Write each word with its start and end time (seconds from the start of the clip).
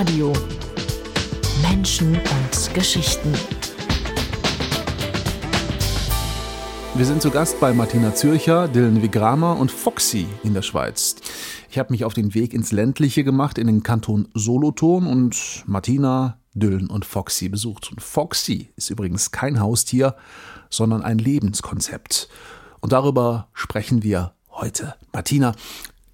Radio. 0.00 0.32
Menschen 1.60 2.14
und 2.14 2.74
Geschichten. 2.74 3.34
Wir 6.94 7.04
sind 7.04 7.20
zu 7.20 7.30
Gast 7.30 7.60
bei 7.60 7.74
Martina 7.74 8.14
Zürcher, 8.14 8.66
Dylan 8.66 9.02
Vigrama 9.02 9.52
und 9.52 9.70
Foxy 9.70 10.26
in 10.42 10.54
der 10.54 10.62
Schweiz. 10.62 11.16
Ich 11.68 11.78
habe 11.78 11.92
mich 11.92 12.06
auf 12.06 12.14
den 12.14 12.32
Weg 12.32 12.54
ins 12.54 12.72
Ländliche 12.72 13.24
gemacht, 13.24 13.58
in 13.58 13.66
den 13.66 13.82
Kanton 13.82 14.28
Solothurn 14.32 15.06
und 15.06 15.64
Martina, 15.66 16.38
Dylan 16.54 16.86
und 16.88 17.04
Foxy 17.04 17.50
besucht. 17.50 17.90
Und 17.90 18.00
Foxy 18.00 18.70
ist 18.76 18.88
übrigens 18.88 19.32
kein 19.32 19.60
Haustier, 19.60 20.16
sondern 20.70 21.02
ein 21.02 21.18
Lebenskonzept. 21.18 22.30
Und 22.80 22.92
darüber 22.92 23.48
sprechen 23.52 24.02
wir 24.02 24.32
heute. 24.50 24.94
Martina, 25.12 25.54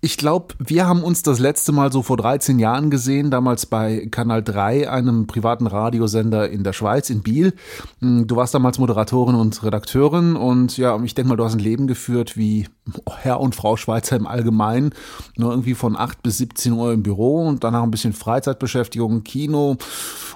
ich 0.06 0.16
glaube, 0.16 0.54
wir 0.60 0.86
haben 0.86 1.02
uns 1.02 1.24
das 1.24 1.40
letzte 1.40 1.72
Mal 1.72 1.90
so 1.90 2.00
vor 2.00 2.16
13 2.16 2.60
Jahren 2.60 2.90
gesehen, 2.90 3.32
damals 3.32 3.66
bei 3.66 4.06
Kanal 4.08 4.40
3, 4.40 4.88
einem 4.88 5.26
privaten 5.26 5.66
Radiosender 5.66 6.48
in 6.48 6.62
der 6.62 6.72
Schweiz, 6.72 7.10
in 7.10 7.22
Biel. 7.22 7.54
Hm, 7.98 8.28
du 8.28 8.36
warst 8.36 8.54
damals 8.54 8.78
Moderatorin 8.78 9.34
und 9.34 9.60
Redakteurin 9.64 10.36
und 10.36 10.76
ja, 10.76 10.96
ich 11.02 11.16
denke 11.16 11.30
mal, 11.30 11.36
du 11.36 11.44
hast 11.44 11.54
ein 11.54 11.58
Leben 11.58 11.88
geführt 11.88 12.36
wie 12.36 12.68
Herr 13.16 13.40
und 13.40 13.56
Frau 13.56 13.76
Schweizer 13.76 14.14
im 14.14 14.28
Allgemeinen. 14.28 14.94
Nur 15.36 15.50
irgendwie 15.50 15.74
von 15.74 15.96
8 15.96 16.22
bis 16.22 16.38
17 16.38 16.72
Uhr 16.72 16.92
im 16.92 17.02
Büro 17.02 17.44
und 17.44 17.64
danach 17.64 17.82
ein 17.82 17.90
bisschen 17.90 18.12
Freizeitbeschäftigung, 18.12 19.24
Kino 19.24 19.76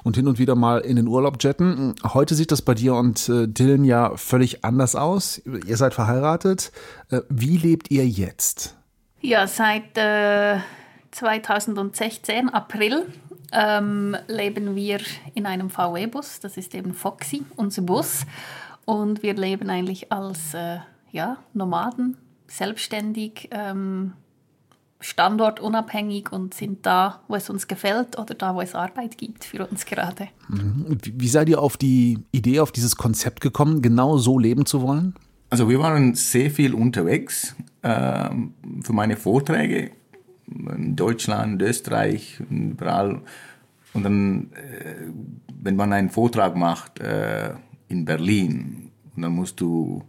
und 0.03 0.17
hin 0.17 0.27
und 0.27 0.41
wieder 0.41 0.57
mal 0.57 0.81
in 0.81 0.97
den 0.97 1.07
Urlaub 1.07 1.41
jetten. 1.41 1.95
Heute 2.03 2.35
sieht 2.35 2.51
das 2.51 2.63
bei 2.63 2.75
dir 2.75 2.97
und 2.97 3.29
äh, 3.29 3.47
Dylan 3.47 3.85
ja 3.85 4.17
völlig 4.17 4.65
anders 4.65 4.97
aus. 4.97 5.41
Ihr 5.65 5.77
seid 5.77 5.95
verheiratet. 5.95 6.73
Äh, 7.09 7.21
wie 7.29 7.57
lebt 7.57 7.93
ihr 7.93 8.09
jetzt? 8.09 8.80
Ja, 9.21 9.47
seit 9.47 9.97
äh, 9.99 10.59
2016, 11.11 12.49
April, 12.49 13.07
ähm, 13.53 14.17
leben 14.29 14.77
wir 14.77 15.01
in 15.35 15.47
einem 15.47 15.71
VW-Bus. 15.71 16.41
Das 16.41 16.57
ist 16.57 16.75
eben 16.75 16.95
Foxy, 16.95 17.43
unser 17.57 17.83
Bus. 17.83 18.25
Und 18.85 19.23
wir 19.23 19.35
leben 19.35 19.69
eigentlich 19.71 20.11
als 20.11 20.55
äh, 20.55 20.79
ja, 21.13 21.39
Nomaden, 21.53 22.17
selbstständig, 22.47 23.49
ähm, 23.51 24.15
standortunabhängig 25.01 26.31
und 26.31 26.55
sind 26.55 26.85
da, 26.85 27.21
wo 27.27 27.35
es 27.35 27.49
uns 27.49 27.69
gefällt 27.69 28.19
oder 28.19 28.35
da, 28.35 28.55
wo 28.55 28.61
es 28.61 28.75
Arbeit 28.75 29.17
gibt 29.17 29.45
für 29.45 29.67
uns 29.67 29.87
gerade. 29.87 30.29
Mhm. 30.49 30.99
Wie 31.03 31.29
seid 31.29 31.49
ihr 31.49 31.61
auf 31.61 31.77
die 31.77 32.19
Idee, 32.33 32.61
auf 32.61 32.71
dieses 32.71 32.97
Konzept 32.97 33.41
gekommen, 33.41 33.81
genau 33.81 34.19
so 34.19 34.39
leben 34.39 34.67
zu 34.67 34.83
wollen? 34.83 35.15
Also 35.51 35.69
wir 35.69 35.81
waren 35.81 36.15
sehr 36.15 36.49
viel 36.51 36.75
unterwegs 36.75 37.57
äh, 37.83 38.31
für 38.83 38.93
meine 38.93 39.17
Vorträge 39.17 39.91
in 40.47 40.95
Deutschland, 40.95 41.61
Österreich, 41.61 42.41
überall. 42.49 43.21
Und 43.93 44.05
dann, 44.05 44.53
äh, 44.53 45.11
wenn 45.61 45.75
man 45.75 45.93
einen 45.93 46.11
Vortrag 46.11 46.55
macht 46.55 47.01
äh, 47.01 47.51
in 47.89 48.05
Berlin, 48.05 48.91
und 49.17 49.23
dann 49.23 49.33
musst 49.33 49.61
du 49.61 50.05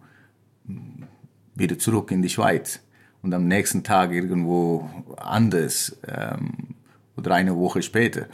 wieder 1.56 1.78
zurück 1.80 2.12
in 2.12 2.22
die 2.22 2.30
Schweiz 2.30 2.80
und 3.23 3.34
am 3.34 3.47
nächsten 3.47 3.84
Tag 3.84 4.12
irgendwo 4.12 4.89
anders 5.17 5.97
ähm, 6.08 6.75
oder 7.17 7.34
eine 7.34 7.58
Woche 7.58 7.81
später. 7.81 8.28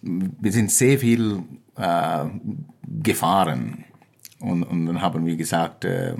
Wir 0.00 0.52
sind 0.52 0.70
sehr 0.70 0.98
viel 0.98 1.42
äh, 1.76 2.24
gefahren 3.02 3.84
und, 4.38 4.62
und 4.62 4.86
dann 4.86 5.02
haben 5.02 5.26
wir 5.26 5.36
gesagt, 5.36 5.84
äh, 5.84 6.14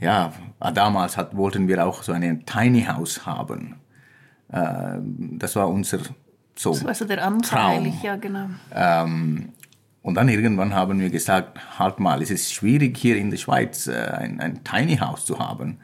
ja, 0.00 0.32
damals 0.74 1.16
hat, 1.16 1.36
wollten 1.36 1.68
wir 1.68 1.84
auch 1.84 2.02
so 2.02 2.12
ein 2.12 2.44
Tiny 2.46 2.84
House 2.84 3.26
haben. 3.26 3.76
Äh, 4.50 4.98
das 5.02 5.56
war 5.56 5.68
unser 5.68 5.98
so 6.54 6.72
das 6.72 6.84
war 6.84 6.94
so 6.94 7.04
der 7.04 7.22
Traum. 7.42 7.92
ja 8.02 8.16
genau. 8.16 8.46
Ähm, 8.74 9.50
und 10.02 10.14
dann 10.14 10.28
irgendwann 10.28 10.74
haben 10.74 11.00
wir 11.00 11.10
gesagt, 11.10 11.78
halt 11.78 12.00
mal, 12.00 12.22
es 12.22 12.30
ist 12.30 12.52
schwierig 12.52 12.96
hier 12.96 13.16
in 13.16 13.30
der 13.30 13.36
Schweiz 13.36 13.86
äh, 13.86 13.92
ein, 13.92 14.40
ein 14.40 14.64
Tiny 14.64 14.96
House 14.96 15.24
zu 15.24 15.38
haben, 15.38 15.78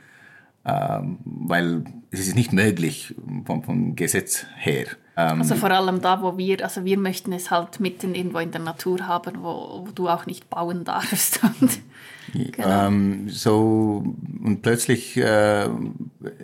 weil 0.65 1.85
es 2.11 2.21
ist 2.21 2.37
nicht 2.37 2.53
möglich 2.53 3.15
vom, 3.45 3.63
vom 3.63 3.97
Gesetz 3.97 4.47
her. 4.57 4.87
Ähm, 5.17 5.41
also 5.41 5.55
vor 5.55 5.71
allem 5.71 6.01
da, 6.01 6.23
wo 6.23 6.37
wir, 6.39 6.63
also 6.65 6.85
wir 6.85 6.99
möchten 6.99 7.33
es 7.33 7.51
halt 7.51 7.81
mitten 7.81 8.15
irgendwo 8.15 8.39
in 8.39 8.51
der 8.51 8.61
Natur 8.61 9.07
haben, 9.07 9.43
wo, 9.43 9.85
wo 9.87 9.91
du 9.95 10.09
auch 10.09 10.27
nicht 10.27 10.51
bauen 10.51 10.85
darfst. 10.85 11.41
genau. 12.33 12.87
ähm, 12.87 13.29
so 13.29 14.05
und 14.43 14.63
plötzlich 14.63 15.17
äh, 15.17 15.69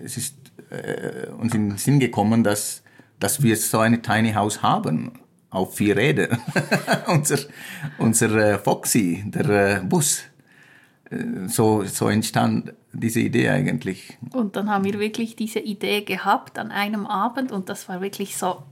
es 0.04 0.16
ist 0.16 0.36
äh, 0.70 1.28
uns 1.38 1.54
in 1.54 1.70
den 1.70 1.78
Sinn 1.78 1.98
gekommen, 1.98 2.44
dass 2.44 2.82
dass 3.19 3.42
wir 3.42 3.56
so 3.56 3.78
eine 3.80 4.00
Tiny 4.00 4.32
House 4.32 4.62
haben 4.62 5.12
auf 5.50 5.76
vier 5.76 5.97
Räder. 5.97 6.38
unser 7.09 7.38
unser 7.98 8.34
äh, 8.36 8.59
Foxy, 8.59 9.25
der 9.26 9.48
äh, 9.48 9.80
Bus. 9.80 10.22
Äh, 11.10 11.48
so 11.48 11.84
so 11.84 12.09
entstand 12.09 12.72
diese 12.92 13.20
Idee 13.20 13.48
eigentlich. 13.50 14.18
Und 14.32 14.56
dann 14.56 14.70
haben 14.70 14.84
wir 14.84 14.98
wirklich 14.98 15.36
diese 15.36 15.60
Idee 15.60 16.02
gehabt 16.02 16.58
an 16.58 16.70
einem 16.70 17.06
Abend 17.06 17.52
und 17.52 17.68
das 17.68 17.88
war 17.88 18.00
wirklich 18.00 18.36
so, 18.36 18.62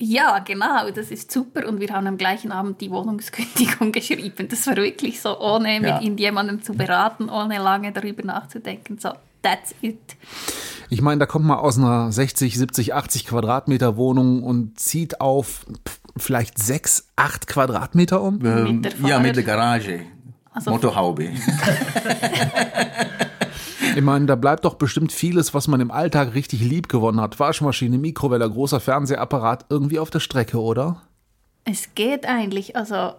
ja, 0.00 0.38
genau, 0.38 0.90
das 0.94 1.10
ist 1.10 1.30
super. 1.30 1.66
Und 1.66 1.80
wir 1.80 1.88
haben 1.90 2.06
am 2.06 2.16
gleichen 2.16 2.52
Abend 2.52 2.80
die 2.80 2.90
Wohnungskündigung 2.90 3.92
geschrieben. 3.92 4.48
Das 4.48 4.66
war 4.66 4.76
wirklich 4.76 5.20
so, 5.20 5.38
ohne 5.40 5.74
ja. 5.74 5.80
mit 5.80 6.02
irgendjemandem 6.02 6.62
zu 6.62 6.72
beraten, 6.72 7.28
ohne 7.28 7.58
lange 7.58 7.92
darüber 7.92 8.22
nachzudenken. 8.22 8.98
So, 8.98 9.10
that's 9.42 9.74
it. 9.80 10.16
Ich 10.88 11.02
meine, 11.02 11.18
da 11.18 11.26
kommt 11.26 11.44
man 11.46 11.58
aus 11.58 11.78
einer 11.78 12.12
60, 12.12 12.56
70, 12.56 12.94
80 12.94 13.26
Quadratmeter 13.26 13.96
Wohnung 13.96 14.42
und 14.42 14.78
zieht 14.78 15.20
auf 15.20 15.66
vielleicht 16.16 16.58
6, 16.58 17.08
8 17.16 17.46
Quadratmeter 17.46 18.22
um? 18.22 18.44
Ähm, 18.44 18.80
mit 18.80 18.96
ja, 19.06 19.18
mit 19.18 19.36
der 19.36 19.42
Garage. 19.42 20.00
Also 20.52 20.70
Motorhaube. 20.70 21.30
Ich 23.98 24.04
meine, 24.04 24.26
da 24.26 24.36
bleibt 24.36 24.64
doch 24.64 24.74
bestimmt 24.74 25.10
vieles, 25.10 25.54
was 25.54 25.66
man 25.66 25.80
im 25.80 25.90
Alltag 25.90 26.32
richtig 26.32 26.60
lieb 26.60 26.88
gewonnen 26.88 27.20
hat. 27.20 27.40
Waschmaschine, 27.40 27.98
Mikrowelle, 27.98 28.48
großer 28.48 28.78
Fernsehapparat 28.78 29.66
irgendwie 29.70 29.98
auf 29.98 30.08
der 30.08 30.20
Strecke, 30.20 30.62
oder? 30.62 31.02
Es 31.64 31.96
geht 31.96 32.24
eigentlich. 32.24 32.76
Also 32.76 33.14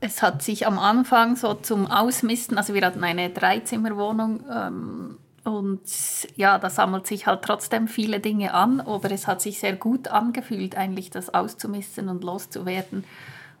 es 0.00 0.22
hat 0.22 0.42
sich 0.42 0.66
am 0.66 0.78
Anfang 0.78 1.36
so 1.36 1.52
zum 1.52 1.86
Ausmisten, 1.86 2.56
also 2.56 2.72
wir 2.72 2.80
hatten 2.80 3.04
eine 3.04 3.28
Dreizimmerwohnung 3.28 4.42
ähm, 4.50 5.18
und 5.44 5.82
ja, 6.36 6.58
da 6.58 6.70
sammelt 6.70 7.06
sich 7.06 7.26
halt 7.26 7.42
trotzdem 7.42 7.86
viele 7.86 8.18
Dinge 8.18 8.54
an, 8.54 8.80
aber 8.80 9.10
es 9.10 9.26
hat 9.26 9.42
sich 9.42 9.60
sehr 9.60 9.76
gut 9.76 10.08
angefühlt, 10.08 10.78
eigentlich 10.78 11.10
das 11.10 11.34
auszumisten 11.34 12.08
und 12.08 12.24
loszuwerden 12.24 13.04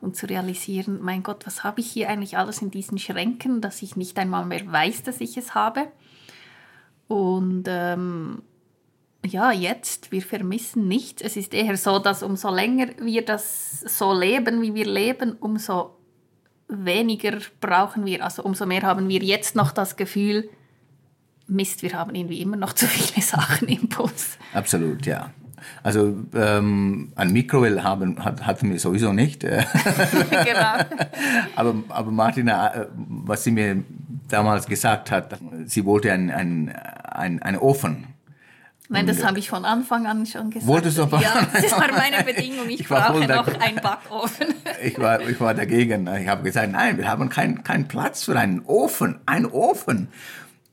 und 0.00 0.16
zu 0.16 0.24
realisieren, 0.24 1.00
mein 1.02 1.22
Gott, 1.22 1.46
was 1.46 1.64
habe 1.64 1.82
ich 1.82 1.90
hier 1.90 2.08
eigentlich 2.08 2.38
alles 2.38 2.62
in 2.62 2.70
diesen 2.70 2.96
Schränken, 2.96 3.60
dass 3.60 3.82
ich 3.82 3.94
nicht 3.94 4.18
einmal 4.18 4.46
mehr 4.46 4.72
weiß, 4.72 5.02
dass 5.02 5.20
ich 5.20 5.36
es 5.36 5.54
habe. 5.54 5.88
Und 7.12 7.64
ähm, 7.68 8.40
ja, 9.26 9.52
jetzt, 9.52 10.12
wir 10.12 10.22
vermissen 10.22 10.88
nichts. 10.88 11.20
Es 11.20 11.36
ist 11.36 11.52
eher 11.52 11.76
so, 11.76 11.98
dass 11.98 12.22
umso 12.22 12.50
länger 12.50 12.86
wir 13.02 13.22
das 13.22 13.80
so 13.80 14.18
leben, 14.18 14.62
wie 14.62 14.72
wir 14.72 14.86
leben, 14.86 15.32
umso 15.38 15.98
weniger 16.68 17.36
brauchen 17.60 18.06
wir. 18.06 18.24
Also 18.24 18.42
umso 18.42 18.64
mehr 18.64 18.80
haben 18.80 19.10
wir 19.10 19.22
jetzt 19.22 19.54
noch 19.54 19.72
das 19.72 19.96
Gefühl, 19.96 20.48
Mist, 21.48 21.82
wir 21.82 21.92
haben 21.92 22.14
irgendwie 22.14 22.40
immer 22.40 22.56
noch 22.56 22.72
zu 22.72 22.86
viele 22.86 23.22
Sachen 23.26 23.68
im 23.68 23.88
Bus. 23.88 24.38
Absolut, 24.54 25.04
ja. 25.04 25.32
Also 25.82 26.16
ähm, 26.34 27.12
ein 27.14 27.30
Mikrowelle 27.30 27.84
haben, 27.84 28.24
hat, 28.24 28.46
hatten 28.46 28.70
wir 28.70 28.78
sowieso 28.80 29.12
nicht. 29.12 29.40
genau. 29.40 29.58
aber, 31.56 31.74
aber 31.90 32.10
Martina, 32.10 32.74
äh, 32.74 32.86
was 32.94 33.44
sie 33.44 33.50
mir 33.50 33.84
damals 34.28 34.66
gesagt 34.66 35.10
hat, 35.10 35.38
sie 35.66 35.84
wollte 35.84 36.10
einen 36.10 36.30
ein, 36.30 36.74
ein 37.12 37.58
Ofen. 37.58 38.06
Nein, 38.92 39.06
das 39.06 39.24
habe 39.24 39.38
ich 39.38 39.48
von 39.48 39.64
Anfang 39.64 40.06
an 40.06 40.26
schon 40.26 40.50
gesagt. 40.50 40.66
Wolltest 40.66 40.98
du 40.98 41.02
Ja, 41.02 41.46
das 41.52 41.72
war 41.72 41.90
meine 41.92 42.22
Bedingung. 42.24 42.68
Ich, 42.68 42.80
ich 42.80 42.88
brauche 42.88 43.26
noch 43.26 43.48
einen 43.58 43.76
Backofen. 43.76 44.48
ich, 44.84 44.98
war, 44.98 45.20
ich 45.26 45.40
war 45.40 45.54
dagegen. 45.54 46.06
Ich 46.20 46.28
habe 46.28 46.42
gesagt, 46.42 46.70
nein, 46.70 46.98
wir 46.98 47.08
haben 47.08 47.30
keinen 47.30 47.64
kein 47.64 47.88
Platz 47.88 48.24
für 48.24 48.38
einen 48.38 48.60
Ofen. 48.66 49.20
Ein 49.24 49.46
Ofen. 49.46 50.08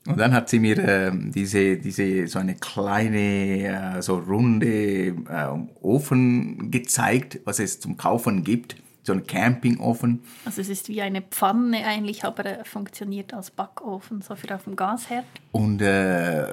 Und 0.06 0.20
dann 0.20 0.34
hat 0.34 0.50
sie 0.50 0.60
mir 0.60 0.78
äh, 0.80 1.12
diese, 1.14 1.78
diese, 1.78 2.28
so 2.28 2.40
eine 2.40 2.56
kleine, 2.56 3.98
äh, 3.98 4.02
so 4.02 4.18
runde 4.18 4.68
äh, 4.68 5.14
Ofen 5.82 6.72
gezeigt, 6.72 7.40
was 7.46 7.60
es 7.60 7.80
zum 7.80 7.96
Kaufen 7.96 8.44
gibt 8.44 8.76
so 9.10 9.14
ein 9.14 9.26
Campingofen. 9.26 10.22
Also 10.46 10.62
es 10.62 10.70
ist 10.70 10.88
wie 10.88 11.02
eine 11.02 11.22
Pfanne 11.22 11.84
eigentlich, 11.86 12.24
aber 12.24 12.46
er 12.46 12.66
funktioniert 12.66 13.34
als 13.34 13.50
Backofen, 13.50 14.22
so 14.22 14.36
für 14.36 14.54
auf 14.54 14.66
dem 14.66 14.76
Gasherd. 14.76 15.26
Und, 15.52 15.82
äh, 15.82 16.46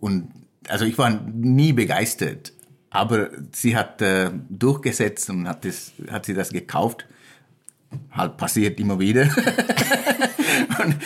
und 0.00 0.30
also 0.68 0.84
ich 0.84 0.96
war 0.96 1.10
nie 1.10 1.72
begeistert, 1.72 2.52
aber 2.90 3.30
sie 3.52 3.76
hat 3.76 4.00
äh, 4.00 4.30
durchgesetzt 4.48 5.28
und 5.30 5.48
hat, 5.48 5.64
das, 5.64 5.92
hat 6.08 6.24
sie 6.24 6.34
das 6.34 6.50
gekauft. 6.50 7.06
Halt 8.12 8.36
passiert 8.36 8.78
immer 8.78 8.98
wieder. 8.98 9.22
und 10.82 10.96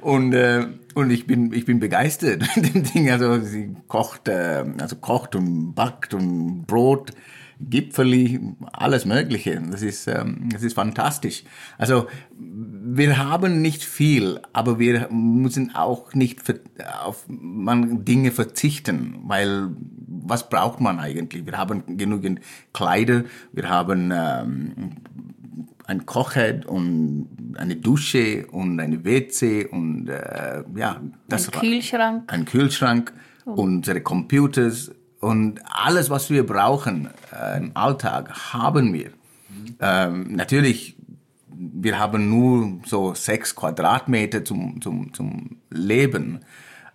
und, 0.00 0.32
äh, 0.32 0.66
und 0.94 1.10
ich, 1.10 1.26
bin, 1.26 1.52
ich 1.52 1.66
bin 1.66 1.80
begeistert 1.80 2.44
mit 2.56 2.74
dem 2.74 2.82
Ding. 2.84 3.10
Also 3.10 3.40
sie 3.40 3.76
kocht, 3.88 4.28
äh, 4.28 4.64
also 4.78 4.96
kocht 4.96 5.34
und 5.34 5.74
backt 5.74 6.14
und 6.14 6.66
Brot 6.66 7.12
Gipfeli, 7.60 8.40
alles 8.72 9.04
Mögliche. 9.04 9.62
Das 9.70 9.82
ist, 9.82 10.06
ähm, 10.06 10.48
das 10.50 10.62
ist 10.62 10.74
fantastisch. 10.74 11.44
Also 11.78 12.06
wir 12.38 13.18
haben 13.18 13.60
nicht 13.60 13.84
viel, 13.84 14.40
aber 14.52 14.78
wir 14.78 15.08
müssen 15.10 15.74
auch 15.74 16.14
nicht 16.14 16.40
auf 17.02 17.26
man 17.28 18.04
Dinge 18.04 18.30
verzichten, 18.30 19.20
weil 19.24 19.68
was 20.06 20.48
braucht 20.48 20.80
man 20.80 20.98
eigentlich? 20.98 21.46
Wir 21.46 21.58
haben 21.58 21.96
genügend 21.96 22.40
Kleider, 22.72 23.24
wir 23.52 23.68
haben 23.68 24.10
ähm, 24.14 24.96
ein 25.86 26.06
Kochherd 26.06 26.66
und 26.66 27.28
eine 27.56 27.76
Dusche 27.76 28.46
und 28.46 28.80
eine 28.80 29.04
WC 29.04 29.66
und 29.66 30.08
äh, 30.08 30.62
ja, 30.76 31.00
das 31.28 31.48
ein 31.48 31.60
Kühlschrank. 31.60 32.32
Ein 32.32 32.44
Kühlschrank, 32.44 33.12
oh. 33.44 33.52
unsere 33.52 34.00
Computers 34.00 34.92
und 35.20 35.60
alles, 35.64 36.08
was 36.10 36.30
wir 36.30 36.44
brauchen 36.46 37.10
äh, 37.32 37.58
im 37.58 37.70
Alltag, 37.74 38.52
haben 38.52 38.92
wir. 38.92 39.10
Ähm, 39.80 40.32
natürlich, 40.32 40.96
wir 41.48 41.98
haben 41.98 42.28
nur 42.30 42.80
so 42.86 43.14
sechs 43.14 43.54
Quadratmeter 43.54 44.44
zum, 44.44 44.80
zum, 44.80 45.12
zum 45.12 45.58
Leben. 45.70 46.40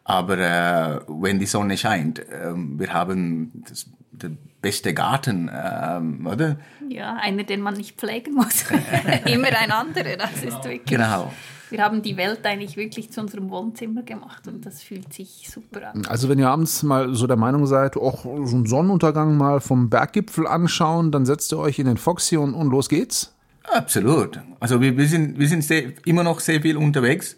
Aber 0.04 0.38
äh, 0.38 1.00
wenn 1.08 1.40
die 1.40 1.46
Sonne 1.46 1.78
scheint, 1.78 2.20
äh, 2.20 2.54
wir 2.56 2.94
haben 2.94 3.52
das, 3.68 3.88
den 4.12 4.38
beste 4.62 4.94
Garten, 4.94 5.48
äh, 5.50 6.28
oder? 6.28 6.58
Ja, 6.90 7.16
einer, 7.16 7.44
den 7.44 7.62
man 7.62 7.76
nicht 7.76 7.98
pflegen 7.98 8.34
muss. 8.34 8.66
Immer 9.26 9.50
ein 9.56 9.72
anderer, 9.72 10.18
das 10.18 10.44
ist 10.44 10.64
wirklich... 10.64 10.86
Genau 10.86 11.32
wir 11.70 11.84
haben 11.84 12.02
die 12.02 12.18
Welt 12.18 12.46
eigentlich 12.46 12.78
wirklich 12.78 13.12
zu 13.12 13.22
unserem 13.22 13.50
Wohnzimmer 13.50 14.04
gemacht 14.04 14.48
und 14.48 14.66
das 14.66 14.84
fühlt 14.84 15.14
sich 15.14 15.50
super 15.50 15.92
an. 15.94 16.06
Also 16.08 16.30
wenn 16.30 16.40
ihr 16.40 16.50
abends 16.50 16.84
mal 16.84 17.14
so 17.14 17.28
der 17.28 17.38
Meinung 17.38 17.66
seid, 17.66 17.98
auch 17.98 18.24
so 18.24 18.56
einen 18.56 18.66
Sonnenuntergang 18.66 19.38
mal 19.38 19.60
vom 19.60 19.90
Berggipfel 19.90 20.48
anschauen, 20.48 21.12
dann 21.12 21.26
setzt 21.26 21.52
ihr 21.54 21.58
euch 21.58 21.80
in 21.80 21.86
den 21.88 21.98
Foxy 21.98 22.38
und, 22.38 22.54
und 22.54 22.70
los 22.70 22.90
geht's? 22.90 23.36
Absolut. 23.72 24.40
Also 24.60 24.80
wir, 24.82 24.96
wir 24.98 25.08
sind, 25.08 25.40
wir 25.40 25.48
sind 25.48 25.64
sehr, 25.64 25.94
immer 26.06 26.24
noch 26.24 26.40
sehr 26.40 26.62
viel 26.62 26.78
unterwegs. 26.78 27.38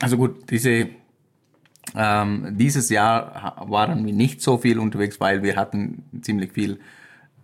Also 0.00 0.16
gut, 0.16 0.50
diese, 0.50 0.88
ähm, 1.94 2.56
dieses 2.56 2.88
Jahr 2.90 3.64
waren 3.66 4.04
wir 4.04 4.12
nicht 4.12 4.42
so 4.42 4.58
viel 4.58 4.78
unterwegs, 4.78 5.20
weil 5.20 5.42
wir 5.42 5.56
hatten 5.56 6.04
ziemlich 6.22 6.52
viel 6.52 6.78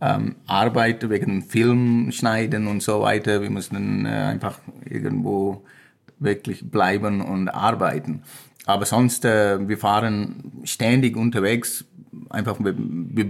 ähm, 0.00 0.36
Arbeit 0.46 1.08
wegen 1.08 1.42
Filmschneiden 1.42 2.66
und 2.66 2.82
so 2.82 3.00
weiter. 3.00 3.40
Wir 3.42 3.50
mussten 3.50 4.06
äh, 4.06 4.08
einfach 4.08 4.58
irgendwo 4.84 5.64
wirklich 6.18 6.70
bleiben 6.70 7.20
und 7.20 7.48
arbeiten. 7.48 8.22
Aber 8.66 8.84
sonst, 8.84 9.24
äh, 9.24 9.68
wir 9.68 9.78
fahren 9.78 10.60
ständig 10.64 11.16
unterwegs. 11.16 11.84
Einfach, 12.30 12.58
wir, 12.58 12.74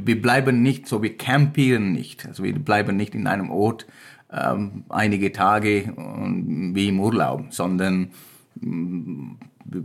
wir 0.06 0.22
bleiben 0.22 0.62
nicht 0.62 0.86
so, 0.86 1.02
wir 1.02 1.16
campieren 1.16 1.92
nicht. 1.92 2.26
Also 2.26 2.42
wir 2.42 2.54
bleiben 2.58 2.96
nicht 2.96 3.14
in 3.14 3.26
einem 3.26 3.50
Ort 3.50 3.86
ähm, 4.32 4.84
einige 4.88 5.32
Tage 5.32 5.92
wie 5.96 6.88
im 6.88 7.00
Urlaub, 7.00 7.46
sondern 7.50 8.10
mm, 8.60 9.32
wir 9.64 9.84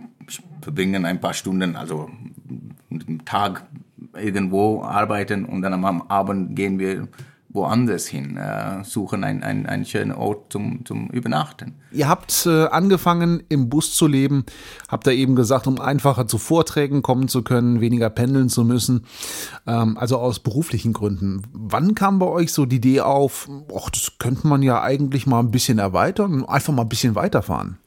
verbringen 0.61 1.05
ein 1.05 1.19
paar 1.19 1.33
Stunden, 1.33 1.75
also 1.75 2.09
am 2.89 3.25
Tag 3.25 3.65
irgendwo 4.13 4.83
arbeiten 4.83 5.45
und 5.45 5.61
dann 5.61 5.73
am 5.73 6.01
Abend 6.03 6.55
gehen 6.55 6.79
wir 6.79 7.07
woanders 7.53 8.07
hin, 8.07 8.37
äh, 8.37 8.83
suchen 8.83 9.23
einen, 9.23 9.43
einen, 9.43 9.65
einen 9.65 9.85
schönen 9.85 10.11
Ort 10.11 10.51
zum, 10.51 10.85
zum 10.85 11.09
Übernachten. 11.09 11.75
Ihr 11.91 12.07
habt 12.07 12.45
äh, 12.45 12.67
angefangen, 12.67 13.43
im 13.49 13.69
Bus 13.69 13.93
zu 13.93 14.07
leben, 14.07 14.45
habt 14.87 15.07
ihr 15.07 15.13
eben 15.13 15.35
gesagt, 15.35 15.67
um 15.67 15.79
einfacher 15.79 16.27
zu 16.27 16.37
Vorträgen 16.37 17.01
kommen 17.01 17.27
zu 17.27 17.43
können, 17.43 17.81
weniger 17.81 18.09
pendeln 18.09 18.49
zu 18.49 18.63
müssen, 18.63 19.05
ähm, 19.67 19.97
also 19.97 20.17
aus 20.17 20.39
beruflichen 20.39 20.93
Gründen. 20.93 21.41
Wann 21.51 21.95
kam 21.95 22.19
bei 22.19 22.27
euch 22.27 22.53
so 22.53 22.65
die 22.65 22.77
Idee 22.77 23.01
auf, 23.01 23.49
ach, 23.75 23.89
das 23.89 24.13
könnte 24.17 24.47
man 24.47 24.63
ja 24.63 24.81
eigentlich 24.81 25.27
mal 25.27 25.39
ein 25.39 25.51
bisschen 25.51 25.79
erweitern, 25.79 26.45
einfach 26.45 26.73
mal 26.73 26.83
ein 26.83 26.89
bisschen 26.89 27.15
weiterfahren? 27.15 27.77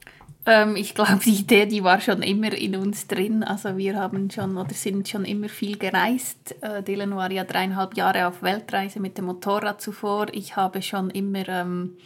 Ähm, 0.47 0.75
ich 0.75 0.93
glaube, 0.93 1.19
die 1.23 1.33
Idee, 1.33 1.65
die 1.65 1.83
war 1.83 1.99
schon 1.99 2.21
immer 2.21 2.53
in 2.53 2.75
uns 2.75 3.07
drin. 3.07 3.43
Also 3.43 3.77
wir 3.77 3.95
haben 3.95 4.29
schon 4.29 4.57
oder 4.57 4.73
sind 4.73 5.07
schon 5.07 5.25
immer 5.25 5.49
viel 5.49 5.77
gereist. 5.77 6.55
Äh, 6.61 6.83
Dylan 6.83 7.15
war 7.15 7.31
ja 7.31 7.43
dreieinhalb 7.43 7.97
Jahre 7.97 8.27
auf 8.27 8.43
Weltreise 8.43 8.99
mit 8.99 9.17
dem 9.17 9.25
Motorrad 9.25 9.81
zuvor. 9.81 10.27
Ich 10.33 10.55
habe 10.55 10.81
schon 10.81 11.09
immer, 11.09 11.47
ähm, 11.47 11.97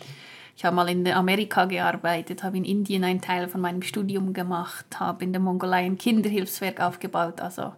ich 0.55 0.63
habe 0.63 0.75
mal 0.75 0.89
in 0.89 1.05
Amerika 1.07 1.65
gearbeitet, 1.65 2.43
habe 2.43 2.57
in 2.57 2.65
Indien 2.65 3.03
einen 3.03 3.21
Teil 3.21 3.49
von 3.49 3.59
meinem 3.59 3.81
Studium 3.81 4.31
gemacht, 4.33 4.85
habe 4.99 5.25
in 5.25 5.33
der 5.33 5.41
Mongolei 5.41 5.85
ein 5.85 5.97
Kinderhilfswerk 5.97 6.79
aufgebaut. 6.79 7.41
Also 7.41 7.73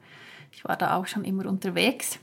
ich 0.51 0.63
war 0.63 0.77
da 0.77 0.95
auch 0.95 1.07
schon 1.07 1.23
immer 1.23 1.47
unterwegs. 1.47 2.19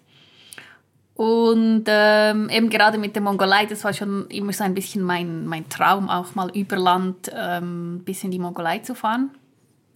Und 1.19 1.87
ähm, 1.89 2.49
eben 2.49 2.71
gerade 2.71 2.97
mit 2.97 3.17
der 3.17 3.23
Mongolei, 3.23 3.67
das 3.67 3.83
war 3.83 3.93
schon 3.93 4.29
immer 4.29 4.53
so 4.53 4.63
ein 4.63 4.73
bisschen 4.73 5.03
mein, 5.03 5.49
mein 5.49 5.69
Traum, 5.69 6.09
auch 6.09 6.37
mal 6.37 6.49
über 6.57 6.77
Land 6.77 7.29
ähm, 7.35 8.03
bis 8.05 8.23
in 8.23 8.31
die 8.31 8.39
Mongolei 8.39 8.79
zu 8.79 8.95
fahren. 8.95 9.33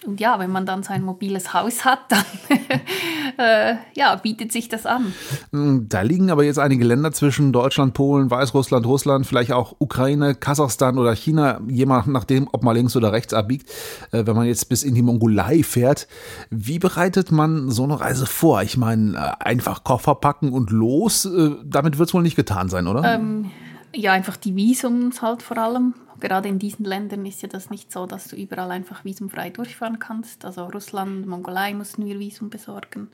Und 0.05 0.21
ja, 0.21 0.39
wenn 0.41 0.51
man 0.51 0.67
dann 0.67 0.83
so 0.83 0.93
ein 0.93 1.03
mobiles 1.03 1.55
Haus 1.55 1.85
hat, 1.85 2.01
dann 2.09 2.25
äh, 3.39 3.77
ja, 3.95 4.17
bietet 4.17 4.51
sich 4.51 4.69
das 4.69 4.85
an. 4.85 5.13
Hm, 5.53 5.89
da 5.89 6.03
liegen 6.03 6.31
aber 6.31 6.45
jetzt 6.45 6.59
einige 6.59 6.85
Länder 6.85 7.13
zwischen 7.13 7.53
Deutschland, 7.53 7.95
Polen, 7.95 8.31
Weißrussland, 8.31 8.85
Russland, 8.85 9.27
vielleicht 9.27 9.53
auch 9.53 9.77
Ukraine, 9.79 10.35
Kasachstan 10.35 10.99
oder 10.99 11.15
China, 11.15 11.61
je 11.69 11.87
nachdem, 11.87 12.49
ob 12.51 12.65
man 12.65 12.75
links 12.75 12.97
oder 12.97 13.13
rechts 13.13 13.33
abbiegt. 13.33 13.71
Äh, 14.11 14.27
wenn 14.27 14.35
man 14.35 14.47
jetzt 14.47 14.69
bis 14.69 14.83
in 14.83 14.95
die 14.95 15.03
Mongolei 15.03 15.63
fährt, 15.63 16.09
wie 16.51 16.81
bereitet 16.81 17.31
man 17.31 17.71
so 17.71 17.85
eine 17.85 18.01
Reise 18.01 18.27
vor? 18.27 18.63
Ich 18.63 18.77
meine, 18.77 19.17
äh, 19.17 19.45
einfach 19.45 19.85
Koffer 19.85 20.17
packen 20.17 20.53
und 20.53 20.71
los, 20.71 21.27
äh, 21.27 21.51
damit 21.65 21.99
wird 21.99 22.09
es 22.09 22.15
wohl 22.15 22.23
nicht 22.23 22.37
getan 22.37 22.69
sein, 22.69 22.89
oder? 22.89 23.05
Ähm, 23.05 23.51
ja, 23.95 24.13
einfach 24.13 24.37
die 24.37 24.57
Visums 24.57 25.23
halt 25.23 25.43
vor 25.43 25.59
allem 25.59 25.95
gerade 26.23 26.49
in 26.49 26.59
diesen 26.59 26.87
Ländern 26.87 27.27
ist 27.27 27.43
ja 27.43 27.49
das 27.49 27.69
nicht 27.69 27.93
so, 27.93 28.07
dass 28.07 28.29
du 28.29 28.37
überall 28.37 28.71
einfach 28.71 29.05
visumfrei 29.05 29.51
durchfahren 29.51 29.99
kannst. 29.99 30.47
Also 30.47 30.65
Russland, 30.67 31.27
Mongolei 31.27 31.75
mussten 31.75 32.07
wir 32.07 32.19
Visum 32.19 32.49
besorgen. 32.49 33.09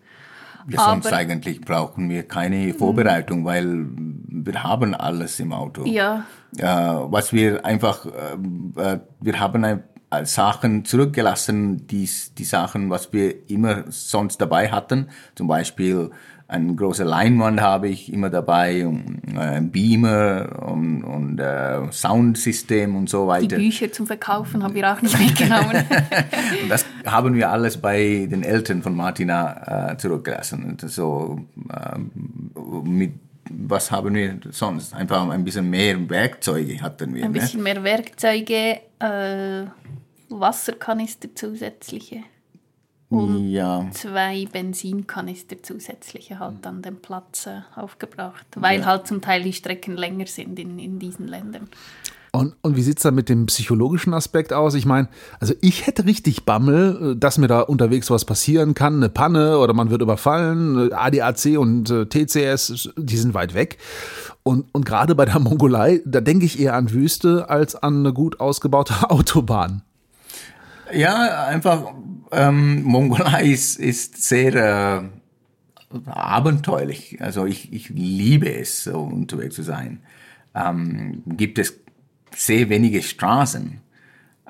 Ja, 0.68 0.84
sonst 0.84 1.06
Aber, 1.06 1.16
eigentlich 1.16 1.60
brauchen 1.62 2.10
wir 2.10 2.24
keine 2.28 2.74
Vorbereitung, 2.74 3.44
weil 3.44 3.86
wir 3.94 4.62
haben 4.62 4.94
alles 4.94 5.40
im 5.40 5.52
Auto. 5.52 5.86
Ja. 5.86 6.26
Äh, 6.56 6.64
was 6.66 7.32
wir 7.32 7.64
einfach, 7.64 8.04
äh, 8.06 9.00
wir 9.20 9.40
haben 9.40 9.64
ein, 9.64 9.82
Sachen 10.22 10.86
zurückgelassen, 10.86 11.86
die, 11.86 12.08
die 12.38 12.44
Sachen, 12.44 12.88
was 12.88 13.12
wir 13.12 13.50
immer 13.50 13.84
sonst 13.90 14.38
dabei 14.38 14.70
hatten. 14.70 15.08
Zum 15.34 15.48
Beispiel 15.48 16.10
eine 16.50 16.74
große 16.74 17.04
Leinwand 17.04 17.60
habe 17.60 17.88
ich 17.88 18.10
immer 18.10 18.30
dabei, 18.30 18.86
und, 18.86 19.20
äh, 19.38 19.60
Beamer 19.60 20.66
und, 20.66 21.04
und 21.04 21.38
äh, 21.38 21.92
Soundsystem 21.92 22.96
und 22.96 23.10
so 23.10 23.26
weiter. 23.26 23.58
Die 23.58 23.66
Bücher 23.66 23.92
zum 23.92 24.06
Verkaufen 24.06 24.62
haben 24.62 24.74
wir 24.74 24.90
auch 24.90 25.02
nicht 25.02 25.18
mitgenommen. 25.18 25.84
und 26.62 26.70
das 26.70 26.86
haben 27.04 27.34
wir 27.34 27.50
alles 27.50 27.76
bei 27.76 28.26
den 28.30 28.42
Eltern 28.42 28.82
von 28.82 28.96
Martina 28.96 29.90
äh, 29.92 29.96
zurückgelassen. 29.98 30.78
So 30.86 31.38
äh, 31.70 31.98
mit 32.82 33.12
was 33.50 33.90
haben 33.90 34.14
wir 34.14 34.38
sonst? 34.50 34.94
Einfach 34.94 35.28
ein 35.28 35.44
bisschen 35.44 35.70
mehr 35.70 35.96
Werkzeuge 36.08 36.80
hatten 36.82 37.14
wir. 37.14 37.24
Ein 37.24 37.32
ne? 37.32 37.40
bisschen 37.40 37.62
ne? 37.62 37.74
mehr 37.74 37.84
Werkzeuge, 37.84 38.80
äh, 38.98 39.64
Wasserkanister 40.28 41.34
zusätzliche 41.34 42.24
und 43.10 43.50
ja. 43.50 43.86
zwei 43.92 44.46
Benzinkanister 44.52 45.62
zusätzliche 45.62 46.38
halt 46.38 46.66
an 46.66 46.82
den 46.82 47.00
Platz 47.00 47.46
äh, 47.46 47.60
aufgebracht, 47.74 48.46
weil 48.56 48.80
ja. 48.80 48.86
halt 48.86 49.06
zum 49.06 49.22
Teil 49.22 49.42
die 49.42 49.54
Strecken 49.54 49.96
länger 49.96 50.26
sind 50.26 50.58
in, 50.58 50.78
in 50.78 50.98
diesen 50.98 51.26
Ländern. 51.26 51.68
Und, 52.32 52.54
und 52.60 52.76
wie 52.76 52.82
sieht 52.82 52.98
es 52.98 53.04
dann 53.04 53.14
mit 53.14 53.30
dem 53.30 53.46
psychologischen 53.46 54.12
Aspekt 54.12 54.52
aus? 54.52 54.74
Ich 54.74 54.84
meine, 54.84 55.08
also 55.40 55.54
ich 55.62 55.86
hätte 55.86 56.04
richtig 56.04 56.44
Bammel, 56.44 57.12
äh, 57.12 57.16
dass 57.18 57.38
mir 57.38 57.48
da 57.48 57.60
unterwegs 57.60 58.10
was 58.10 58.26
passieren 58.26 58.74
kann, 58.74 58.96
eine 58.96 59.08
Panne 59.08 59.58
oder 59.58 59.72
man 59.72 59.88
wird 59.88 60.02
überfallen. 60.02 60.90
Äh, 60.90 60.94
ADAC 60.94 61.58
und 61.58 61.86
TCS, 61.86 62.90
die 62.96 63.16
sind 63.16 63.32
weit 63.32 63.54
weg. 63.54 63.78
Und, 64.42 64.66
und 64.72 64.84
gerade 64.84 65.14
bei 65.14 65.24
der 65.24 65.38
Mongolei, 65.40 66.02
da 66.04 66.20
denke 66.20 66.44
ich 66.44 66.60
eher 66.60 66.74
an 66.74 66.92
Wüste 66.92 67.48
als 67.48 67.74
an 67.74 68.00
eine 68.00 68.12
gut 68.12 68.38
ausgebaute 68.38 68.94
Autobahn. 69.10 69.80
Ja, 70.92 71.44
einfach 71.46 71.92
ähm, 72.32 72.82
Mongolei 72.82 73.44
ist, 73.46 73.78
ist 73.78 74.22
sehr 74.22 74.54
äh, 74.54 76.08
abenteuerlich. 76.10 77.20
Also 77.20 77.46
ich, 77.46 77.72
ich 77.72 77.88
liebe 77.90 78.52
es, 78.52 78.84
so 78.84 79.00
unterwegs 79.00 79.54
zu 79.54 79.62
sein. 79.62 80.00
Ähm, 80.54 81.22
gibt 81.26 81.58
es 81.58 81.78
sehr 82.34 82.68
wenige 82.68 83.02
Straßen. 83.02 83.80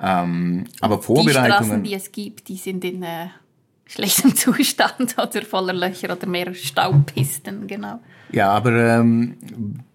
Ähm, 0.01 0.65
aber 0.79 1.01
Vorbereitungen. 1.01 1.45
Die 1.45 1.51
Straßen, 1.51 1.83
die 1.83 1.93
es 1.93 2.11
gibt, 2.11 2.47
die 2.47 2.57
sind 2.57 2.83
in 2.85 3.03
äh, 3.03 3.27
schlechtem 3.85 4.35
Zustand 4.35 5.17
oder 5.17 5.41
voller 5.41 5.73
Löcher 5.73 6.15
oder 6.15 6.27
mehr 6.27 6.53
Staubpisten, 6.53 7.67
genau. 7.67 7.99
Ja, 8.31 8.51
aber 8.51 8.99
ähm, 8.99 9.37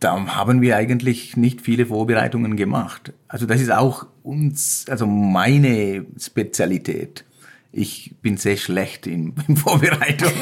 da 0.01 0.27
haben 0.35 0.61
wir 0.61 0.77
eigentlich 0.77 1.37
nicht 1.37 1.61
viele 1.61 1.87
Vorbereitungen 1.87 2.57
gemacht. 2.57 3.13
Also 3.29 3.47
das 3.47 3.61
ist 3.61 3.71
auch 3.71 4.07
uns, 4.25 4.87
also 4.89 5.07
meine 5.07 6.05
Spezialität. 6.19 7.25
Ich 7.75 8.15
bin 8.23 8.37
sehr 8.37 8.57
schlecht 8.57 9.07
in, 9.07 9.35
in 9.49 9.57
Vorbereitung. 9.57 10.33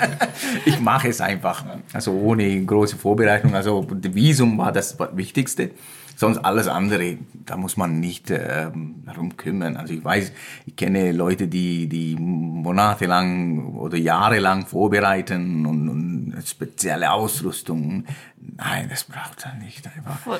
ich 0.64 0.80
mache 0.80 1.08
es 1.08 1.20
einfach, 1.20 1.64
also 1.92 2.12
ohne 2.12 2.64
große 2.64 2.96
Vorbereitung. 2.96 3.54
Also 3.54 3.86
Visum 3.90 4.58
war 4.58 4.72
das 4.72 4.96
Wichtigste. 5.14 5.70
Sonst 6.14 6.38
alles 6.38 6.68
andere, 6.68 7.16
da 7.46 7.56
muss 7.56 7.76
man 7.76 7.98
nicht 7.98 8.30
äh, 8.30 8.70
darum 9.06 9.36
kümmern. 9.36 9.76
Also 9.76 9.94
ich 9.94 10.04
weiß, 10.04 10.32
ich 10.66 10.76
kenne 10.76 11.10
Leute, 11.10 11.48
die, 11.48 11.88
die 11.88 12.16
monatelang 12.16 13.74
oder 13.74 13.96
jahrelang 13.96 14.66
vorbereiten 14.66 15.66
und, 15.66 15.88
und 15.88 16.44
spezielle 16.46 17.12
Ausrüstung. 17.12 18.04
Nein, 18.38 18.88
das 18.90 19.04
braucht 19.04 19.44
er 19.44 19.54
nicht 19.54 19.86
einfach. 19.86 20.38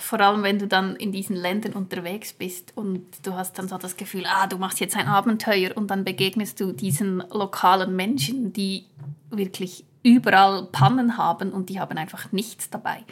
Vor, 0.00 0.20
allem, 0.20 0.42
wenn 0.42 0.58
du 0.58 0.66
dann 0.66 0.96
in 0.96 1.12
diesen 1.12 1.36
Ländern 1.36 1.74
unterwegs 1.74 2.32
bist 2.32 2.72
und 2.76 3.04
du 3.22 3.34
hast 3.34 3.58
dann 3.58 3.68
so 3.68 3.78
das 3.78 3.96
Gefühl, 3.96 4.24
ah, 4.26 4.46
du 4.46 4.58
machst 4.58 4.80
jetzt 4.80 4.96
ein 4.96 5.06
Abenteuer 5.06 5.76
und 5.76 5.90
dann 5.90 6.04
begegnest 6.04 6.60
du 6.60 6.72
diesen 6.72 7.22
lokalen 7.30 7.94
Menschen, 7.94 8.52
die 8.52 8.86
wirklich 9.30 9.84
überall 10.02 10.68
Pannen 10.72 11.16
haben 11.16 11.52
und 11.52 11.68
die 11.68 11.78
haben 11.78 11.96
einfach 11.98 12.32
nichts 12.32 12.70
dabei. 12.70 13.04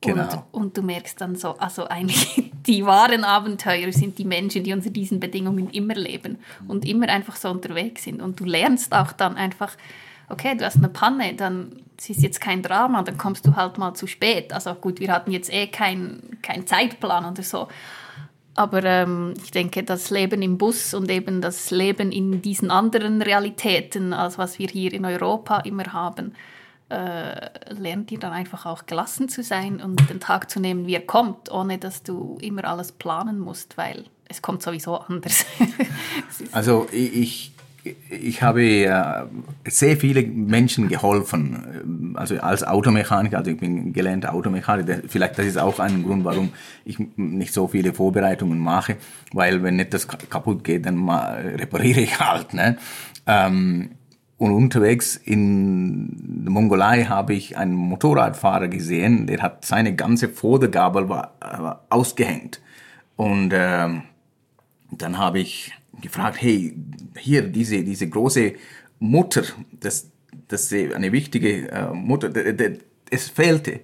Genau. 0.00 0.22
Und, 0.52 0.62
und 0.62 0.76
du 0.76 0.82
merkst 0.82 1.20
dann 1.20 1.36
so, 1.36 1.56
also 1.58 1.86
eigentlich 1.86 2.50
die 2.66 2.84
wahren 2.86 3.24
Abenteuer 3.24 3.92
sind 3.92 4.18
die 4.18 4.24
Menschen, 4.24 4.64
die 4.64 4.72
unter 4.72 4.90
diesen 4.90 5.20
Bedingungen 5.20 5.70
immer 5.70 5.94
leben 5.94 6.38
und 6.68 6.86
immer 6.86 7.08
einfach 7.08 7.36
so 7.36 7.50
unterwegs 7.50 8.04
sind. 8.04 8.22
Und 8.22 8.40
du 8.40 8.44
lernst 8.44 8.92
auch 8.94 9.12
dann 9.12 9.36
einfach, 9.36 9.76
okay, 10.30 10.56
du 10.56 10.64
hast 10.64 10.76
eine 10.76 10.88
Panne, 10.88 11.34
dann 11.34 11.82
ist 11.96 12.22
jetzt 12.22 12.40
kein 12.40 12.62
Drama, 12.62 13.02
dann 13.02 13.18
kommst 13.18 13.46
du 13.46 13.56
halt 13.56 13.76
mal 13.78 13.94
zu 13.94 14.06
spät. 14.06 14.52
Also 14.52 14.74
gut, 14.74 15.00
wir 15.00 15.12
hatten 15.12 15.30
jetzt 15.32 15.52
eh 15.52 15.66
keinen 15.66 16.38
kein 16.42 16.66
Zeitplan 16.66 17.30
oder 17.30 17.42
so. 17.42 17.68
Aber 18.54 18.82
ähm, 18.84 19.34
ich 19.42 19.50
denke, 19.50 19.82
das 19.82 20.10
Leben 20.10 20.42
im 20.42 20.58
Bus 20.58 20.94
und 20.94 21.10
eben 21.10 21.40
das 21.40 21.70
Leben 21.70 22.10
in 22.10 22.42
diesen 22.42 22.70
anderen 22.70 23.22
Realitäten, 23.22 24.12
als 24.12 24.38
was 24.38 24.58
wir 24.58 24.68
hier 24.68 24.92
in 24.92 25.04
Europa 25.04 25.58
immer 25.60 25.92
haben, 25.92 26.34
äh, 26.88 27.72
lernt 27.72 28.10
ihr 28.10 28.18
dann 28.18 28.32
einfach 28.32 28.66
auch 28.66 28.86
gelassen 28.86 29.28
zu 29.28 29.42
sein 29.42 29.80
und 29.80 30.10
den 30.10 30.20
Tag 30.20 30.50
zu 30.50 30.58
nehmen, 30.58 30.86
wie 30.86 30.94
er 30.94 31.06
kommt, 31.06 31.50
ohne 31.50 31.78
dass 31.78 32.02
du 32.02 32.36
immer 32.40 32.64
alles 32.64 32.92
planen 32.92 33.38
musst, 33.38 33.78
weil 33.78 34.06
es 34.28 34.42
kommt 34.42 34.62
sowieso 34.62 34.96
anders. 34.96 35.46
also 36.52 36.88
ich, 36.90 37.52
ich 38.10 38.42
habe 38.42 38.62
äh, 38.62 39.24
sehr 39.66 39.96
viele 39.96 40.22
Menschen 40.22 40.88
geholfen, 40.88 42.14
also 42.14 42.38
als 42.38 42.62
Automechaniker, 42.62 43.38
also 43.38 43.50
ich 43.50 43.58
bin 43.58 43.92
gelernter 43.92 44.34
Automechaniker, 44.34 44.98
vielleicht 45.08 45.38
das 45.38 45.46
ist 45.46 45.58
auch 45.58 45.78
ein 45.78 46.02
Grund, 46.02 46.24
warum 46.24 46.50
ich 46.84 46.98
nicht 47.16 47.54
so 47.54 47.68
viele 47.68 47.94
Vorbereitungen 47.94 48.58
mache, 48.58 48.96
weil 49.32 49.62
wenn 49.62 49.78
etwas 49.78 50.06
kaputt 50.08 50.64
geht, 50.64 50.84
dann 50.86 51.08
repariere 51.08 52.00
ich 52.00 52.20
halt. 52.20 52.52
Ne? 52.52 52.76
Ähm, 53.26 53.90
und 54.36 54.52
unterwegs 54.52 55.16
in 55.16 56.44
der 56.44 56.52
Mongolei 56.52 57.04
habe 57.04 57.34
ich 57.34 57.58
einen 57.58 57.74
Motorradfahrer 57.74 58.68
gesehen, 58.68 59.26
der 59.26 59.42
hat 59.42 59.64
seine 59.66 59.94
ganze 59.94 60.30
Vordergabel 60.30 61.06
ausgehängt. 61.90 62.62
Und 63.16 63.52
äh, 63.52 63.88
dann 64.92 65.18
habe 65.18 65.40
ich 65.40 65.72
gefragt, 66.00 66.40
hey, 66.40 66.76
hier 67.16 67.42
diese, 67.42 67.82
diese 67.82 68.08
große 68.08 68.54
Mutter, 68.98 69.42
das, 69.72 70.10
das 70.48 70.72
ist 70.72 70.94
eine 70.94 71.12
wichtige 71.12 71.70
äh, 71.70 71.92
Mutter, 71.92 72.30
es 73.10 73.28
fehlte. 73.28 73.80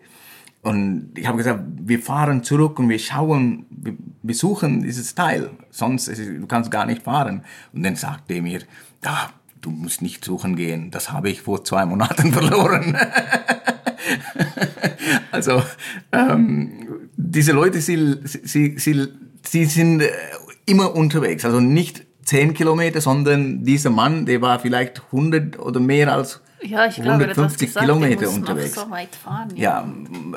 Und 0.62 1.12
ich 1.16 1.26
habe 1.26 1.38
gesagt, 1.38 1.62
wir 1.80 2.00
fahren 2.00 2.42
zurück 2.42 2.78
und 2.80 2.88
wir 2.88 2.98
schauen, 2.98 3.66
wir 3.70 3.94
besuchen 4.22 4.82
dieses 4.82 5.14
Teil, 5.14 5.50
sonst 5.70 6.08
du 6.08 6.46
kannst 6.46 6.70
gar 6.70 6.86
nicht 6.86 7.02
fahren. 7.02 7.44
Und 7.72 7.84
dann 7.84 7.94
sagte 7.94 8.34
er 8.34 8.42
mir, 8.42 8.60
da 9.00 9.30
du 9.60 9.70
musst 9.70 10.02
nicht 10.02 10.24
suchen 10.24 10.56
gehen, 10.56 10.90
das 10.90 11.12
habe 11.12 11.30
ich 11.30 11.42
vor 11.42 11.64
zwei 11.64 11.86
Monaten 11.86 12.32
verloren. 12.32 12.96
also 15.30 15.62
ähm, 16.12 17.10
diese 17.16 17.52
Leute, 17.52 17.80
sie, 17.80 18.16
sie, 18.24 18.78
sie, 18.78 19.08
sie 19.42 19.64
sind 19.64 20.00
äh, 20.00 20.10
immer 20.66 20.94
unterwegs, 20.94 21.44
also 21.44 21.60
nicht 21.60 22.04
zehn 22.24 22.54
Kilometer, 22.54 23.00
sondern 23.00 23.64
dieser 23.64 23.90
Mann, 23.90 24.26
der 24.26 24.42
war 24.42 24.58
vielleicht 24.58 25.02
100 25.12 25.58
oder 25.58 25.80
mehr 25.80 26.12
als 26.12 26.42
ja, 26.62 26.86
ich 26.86 27.00
150 27.00 27.72
glaube, 27.72 27.86
Kilometer 27.86 28.28
unterwegs. 28.30 28.74
So 28.74 28.80
fahren, 28.80 29.50
ja, 29.54 29.56
ja 29.56 29.88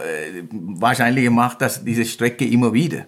äh, 0.02 0.44
wahrscheinlich 0.52 1.30
macht 1.30 1.62
das 1.62 1.84
diese 1.84 2.06
Strecke 2.06 2.46
immer 2.46 2.74
wieder. 2.74 3.06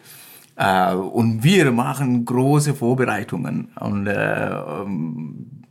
Äh, 0.56 0.96
und 0.96 1.44
wir 1.44 1.72
machen 1.72 2.26
große 2.26 2.74
Vorbereitungen 2.74 3.72
und 3.80 4.08
äh, 4.08 4.50
ähm, 4.50 5.64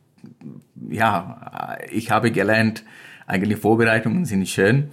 ja, 0.89 1.77
ich 1.91 2.11
habe 2.11 2.31
gelernt, 2.31 2.85
eigentlich 3.27 3.59
Vorbereitungen 3.59 4.25
sind 4.25 4.49
schön, 4.49 4.91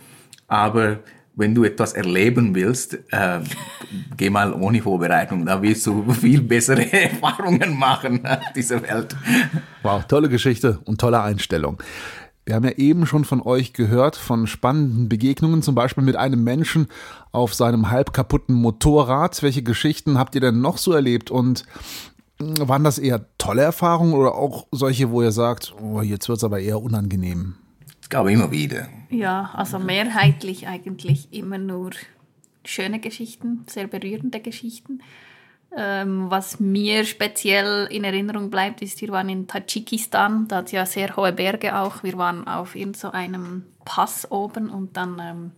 aber 0.48 1.00
wenn 1.38 1.54
du 1.54 1.64
etwas 1.64 1.94
erleben 1.94 2.56
willst, 2.56 2.96
äh, 3.12 3.40
geh 4.18 4.30
mal 4.30 4.54
ohne 4.54 4.82
Vorbereitung. 4.82 5.46
Da 5.46 5.62
wirst 5.62 5.86
du 5.86 6.12
viel 6.12 6.42
bessere 6.42 6.92
Erfahrungen 6.92 7.78
machen 7.78 8.26
auf 8.26 8.52
dieser 8.56 8.82
Welt. 8.82 9.16
Wow, 9.84 10.04
tolle 10.06 10.30
Geschichte 10.30 10.80
und 10.86 11.00
tolle 11.00 11.22
Einstellung. 11.22 11.82
Wir 12.46 12.56
haben 12.56 12.64
ja 12.64 12.72
eben 12.72 13.06
schon 13.06 13.24
von 13.24 13.42
euch 13.42 13.74
gehört, 13.74 14.16
von 14.16 14.48
spannenden 14.48 15.10
Begegnungen, 15.10 15.62
zum 15.62 15.76
Beispiel 15.76 16.04
mit 16.04 16.16
einem 16.16 16.44
Menschen 16.44 16.88
auf 17.32 17.54
seinem 17.54 17.92
halb 17.92 18.14
kaputten 18.14 18.56
Motorrad. 18.56 19.44
Welche 19.44 19.64
Geschichten 19.64 20.18
habt 20.18 20.34
ihr 20.34 20.42
denn 20.42 20.62
noch 20.62 20.78
so 20.78 20.94
erlebt? 20.94 21.30
Und 21.30 21.66
waren 22.40 22.84
das 22.84 23.00
eher 23.00 23.26
tolle 23.38 23.62
Erfahrungen 23.62 24.14
oder 24.14 24.36
auch 24.36 24.68
solche, 24.72 25.12
wo 25.12 25.22
ihr 25.22 25.32
sagt, 25.32 25.74
oh, 25.82 26.02
jetzt 26.02 26.30
wird 26.30 26.38
es 26.38 26.44
aber 26.44 26.60
eher 26.60 26.82
unangenehm? 26.82 27.56
Es 28.08 28.12
gab 28.12 28.26
immer 28.30 28.50
wieder. 28.52 28.88
Ja, 29.10 29.52
also 29.54 29.80
mehrheitlich 29.80 30.66
eigentlich 30.66 31.28
immer 31.34 31.58
nur 31.58 31.90
schöne 32.64 33.02
Geschichten, 33.02 33.66
sehr 33.68 33.88
berührende 33.88 34.40
Geschichten. 34.40 35.02
Ähm, 35.76 36.28
was 36.30 36.62
mir 36.62 37.04
speziell 37.04 37.86
in 37.92 38.06
Erinnerung 38.06 38.50
bleibt, 38.50 38.82
ist, 38.82 39.02
wir 39.02 39.10
waren 39.10 39.28
in 39.28 39.46
Tadschikistan, 39.46 40.48
da 40.48 40.60
hat 40.60 40.72
ja 40.72 40.86
sehr 40.86 41.18
hohe 41.18 41.34
Berge 41.34 41.78
auch. 41.78 42.02
Wir 42.02 42.18
waren 42.18 42.48
auf 42.48 42.78
irgendeinem 42.78 43.66
so 43.66 43.84
Pass 43.84 44.32
oben 44.32 44.70
und 44.70 44.96
dann 44.96 45.20
ähm, 45.22 45.52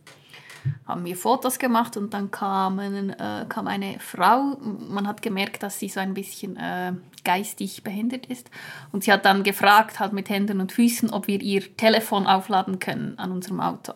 haben 0.87 1.05
wir 1.05 1.15
Fotos 1.15 1.59
gemacht 1.59 1.97
und 1.97 2.15
dann 2.15 2.31
kam, 2.31 2.79
äh, 2.79 3.45
kam 3.47 3.67
eine 3.67 3.99
Frau, 3.99 4.57
man 4.89 5.07
hat 5.07 5.21
gemerkt, 5.21 5.61
dass 5.61 5.77
sie 5.77 5.89
so 5.89 5.99
ein 5.99 6.15
bisschen 6.15 6.57
äh, 6.57 6.93
geistig 7.23 7.83
behindert 7.83 8.25
ist 8.25 8.49
und 8.91 9.03
sie 9.03 9.11
hat 9.11 9.25
dann 9.25 9.43
gefragt, 9.43 9.99
halt 9.99 10.13
mit 10.13 10.29
Händen 10.29 10.61
und 10.61 10.71
Füßen, 10.71 11.09
ob 11.11 11.27
wir 11.27 11.41
ihr 11.41 11.75
Telefon 11.77 12.27
aufladen 12.27 12.79
können 12.79 13.17
an 13.17 13.31
unserem 13.31 13.59
Auto. 13.59 13.93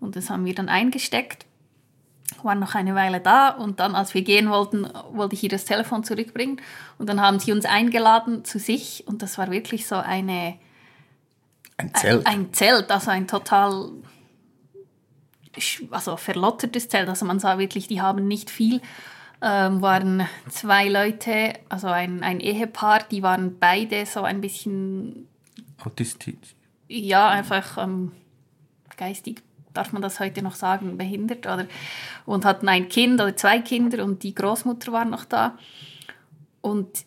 Und 0.00 0.16
das 0.16 0.30
haben 0.30 0.44
wir 0.44 0.54
dann 0.54 0.68
eingesteckt, 0.68 1.46
waren 2.42 2.58
noch 2.58 2.74
eine 2.74 2.94
Weile 2.94 3.20
da 3.20 3.50
und 3.50 3.80
dann, 3.80 3.94
als 3.94 4.14
wir 4.14 4.22
gehen 4.22 4.50
wollten, 4.50 4.88
wollte 5.12 5.34
ich 5.34 5.42
ihr 5.42 5.50
das 5.50 5.64
Telefon 5.64 6.04
zurückbringen 6.04 6.60
und 6.98 7.08
dann 7.08 7.20
haben 7.20 7.38
sie 7.38 7.52
uns 7.52 7.64
eingeladen 7.64 8.44
zu 8.44 8.58
sich 8.58 9.04
und 9.06 9.22
das 9.22 9.38
war 9.38 9.50
wirklich 9.50 9.86
so 9.86 9.96
eine... 9.96 10.58
Ein 11.76 11.94
Zelt. 11.94 12.26
Ein, 12.26 12.32
ein 12.32 12.52
Zelt, 12.52 12.90
also 12.90 13.10
ein 13.10 13.26
total 13.26 13.90
also 15.90 16.16
verlottertes 16.16 16.88
Zelt. 16.88 17.08
Also 17.08 17.24
man 17.24 17.38
sah 17.38 17.58
wirklich, 17.58 17.88
die 17.88 18.00
haben 18.00 18.26
nicht 18.26 18.50
viel. 18.50 18.80
Ähm, 19.44 19.82
waren 19.82 20.28
zwei 20.50 20.88
Leute, 20.88 21.54
also 21.68 21.88
ein, 21.88 22.22
ein 22.22 22.38
Ehepaar, 22.38 23.00
die 23.10 23.24
waren 23.24 23.58
beide 23.58 24.06
so 24.06 24.22
ein 24.22 24.40
bisschen 24.40 25.26
autistisch. 25.84 26.54
Ja, 26.86 27.28
einfach 27.28 27.76
ähm, 27.76 28.12
geistig, 28.96 29.42
darf 29.74 29.92
man 29.92 30.00
das 30.00 30.20
heute 30.20 30.42
noch 30.42 30.54
sagen, 30.54 30.96
behindert 30.96 31.46
oder 31.46 31.66
und 32.24 32.44
hatten 32.44 32.68
ein 32.68 32.88
Kind 32.88 33.20
oder 33.20 33.36
zwei 33.36 33.58
Kinder 33.58 34.04
und 34.04 34.22
die 34.22 34.32
Großmutter 34.32 34.92
war 34.92 35.04
noch 35.04 35.24
da. 35.24 35.58
Und 36.60 37.04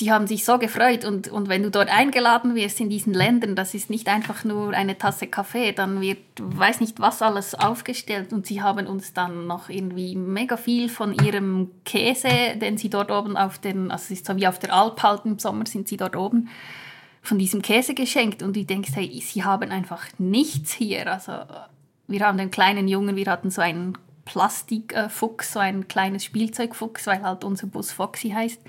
die 0.00 0.12
haben 0.12 0.26
sich 0.26 0.44
so 0.44 0.58
gefreut. 0.58 1.04
Und, 1.04 1.28
und 1.28 1.48
wenn 1.48 1.62
du 1.62 1.70
dort 1.70 1.88
eingeladen 1.88 2.54
wirst 2.54 2.80
in 2.80 2.88
diesen 2.88 3.14
Ländern, 3.14 3.56
das 3.56 3.74
ist 3.74 3.90
nicht 3.90 4.08
einfach 4.08 4.44
nur 4.44 4.72
eine 4.72 4.96
Tasse 4.96 5.26
Kaffee, 5.26 5.72
dann 5.72 6.00
wird, 6.00 6.18
weiß 6.38 6.80
nicht 6.80 7.00
was 7.00 7.20
alles 7.22 7.54
aufgestellt. 7.54 8.32
Und 8.32 8.46
sie 8.46 8.62
haben 8.62 8.86
uns 8.86 9.12
dann 9.12 9.46
noch 9.46 9.68
irgendwie 9.68 10.14
mega 10.14 10.56
viel 10.56 10.88
von 10.88 11.14
ihrem 11.14 11.70
Käse, 11.84 12.56
den 12.60 12.78
sie 12.78 12.90
dort 12.90 13.10
oben 13.10 13.36
auf 13.36 13.58
den, 13.58 13.90
also 13.90 14.04
es 14.04 14.10
ist 14.12 14.26
so 14.26 14.36
wie 14.36 14.46
auf 14.46 14.58
der 14.58 14.72
Alp 14.72 15.02
halt 15.02 15.24
im 15.24 15.38
Sommer 15.38 15.66
sind 15.66 15.88
sie 15.88 15.96
dort 15.96 16.14
oben, 16.14 16.48
von 17.22 17.38
diesem 17.38 17.62
Käse 17.62 17.94
geschenkt. 17.94 18.42
Und 18.42 18.54
du 18.54 18.64
denkst, 18.64 18.90
hey, 18.94 19.20
sie 19.20 19.42
haben 19.42 19.70
einfach 19.70 20.06
nichts 20.18 20.72
hier, 20.72 21.12
also 21.12 21.32
wir 22.06 22.20
haben 22.20 22.38
den 22.38 22.50
kleinen 22.50 22.88
Jungen, 22.88 23.16
wir 23.16 23.26
hatten 23.26 23.50
so 23.50 23.60
einen 23.60 23.98
Plastikfuchs, 24.24 25.52
so 25.54 25.58
ein 25.58 25.88
kleines 25.88 26.24
Spielzeugfuchs, 26.24 27.06
weil 27.06 27.22
halt 27.22 27.44
unser 27.44 27.66
Bus 27.66 27.92
Foxy 27.92 28.30
heißt 28.30 28.60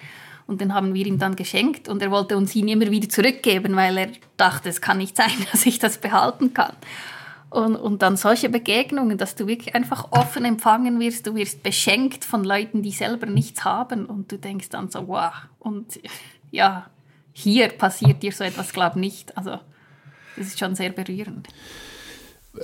und 0.49 0.61
den 0.61 0.73
haben 0.73 0.95
wir 0.95 1.05
ihm 1.05 1.19
dann 1.19 1.35
geschenkt 1.35 1.87
und 1.87 2.01
er 2.01 2.09
wollte 2.09 2.35
uns 2.35 2.55
ihn 2.55 2.67
immer 2.67 2.89
wieder 2.89 3.07
zurückgeben, 3.07 3.75
weil 3.75 3.97
er 3.97 4.09
dachte, 4.35 4.69
es 4.69 4.81
kann 4.81 4.97
nicht 4.97 5.15
sein, 5.15 5.31
dass 5.51 5.65
ich 5.67 5.77
das 5.77 5.99
behalten 5.99 6.55
kann. 6.55 6.73
Und, 7.51 7.75
und 7.75 8.01
dann 8.01 8.17
solche 8.17 8.49
Begegnungen, 8.49 9.17
dass 9.17 9.35
du 9.35 9.47
wirklich 9.47 9.75
einfach 9.75 10.11
offen 10.11 10.45
empfangen 10.45 10.99
wirst, 10.99 11.27
du 11.27 11.35
wirst 11.35 11.61
beschenkt 11.61 12.25
von 12.25 12.43
Leuten, 12.43 12.81
die 12.81 12.91
selber 12.91 13.27
nichts 13.27 13.63
haben 13.63 14.05
und 14.05 14.31
du 14.31 14.37
denkst 14.37 14.69
dann 14.69 14.89
so, 14.89 15.07
wow. 15.07 15.33
Und 15.59 15.99
ja, 16.51 16.87
hier 17.31 17.69
passiert 17.69 18.23
dir 18.23 18.31
so 18.31 18.43
etwas, 18.43 18.73
glaube 18.73 18.99
nicht. 18.99 19.37
Also 19.37 19.59
das 20.35 20.47
ist 20.47 20.59
schon 20.59 20.75
sehr 20.75 20.89
berührend. 20.89 21.47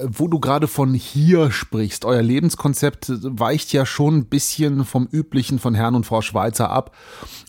Wo 0.04 0.28
du 0.28 0.40
gerade 0.40 0.68
von 0.68 0.94
hier 0.94 1.52
sprichst, 1.52 2.06
euer 2.06 2.22
Lebenskonzept 2.22 3.12
weicht 3.24 3.72
ja 3.74 3.86
schon 3.86 4.18
ein 4.18 4.26
bisschen 4.26 4.86
vom 4.86 5.08
üblichen 5.12 5.60
von 5.60 5.76
Herrn 5.76 5.96
und 5.96 6.06
Frau 6.06 6.22
Schweizer 6.22 6.70
ab 6.70 6.96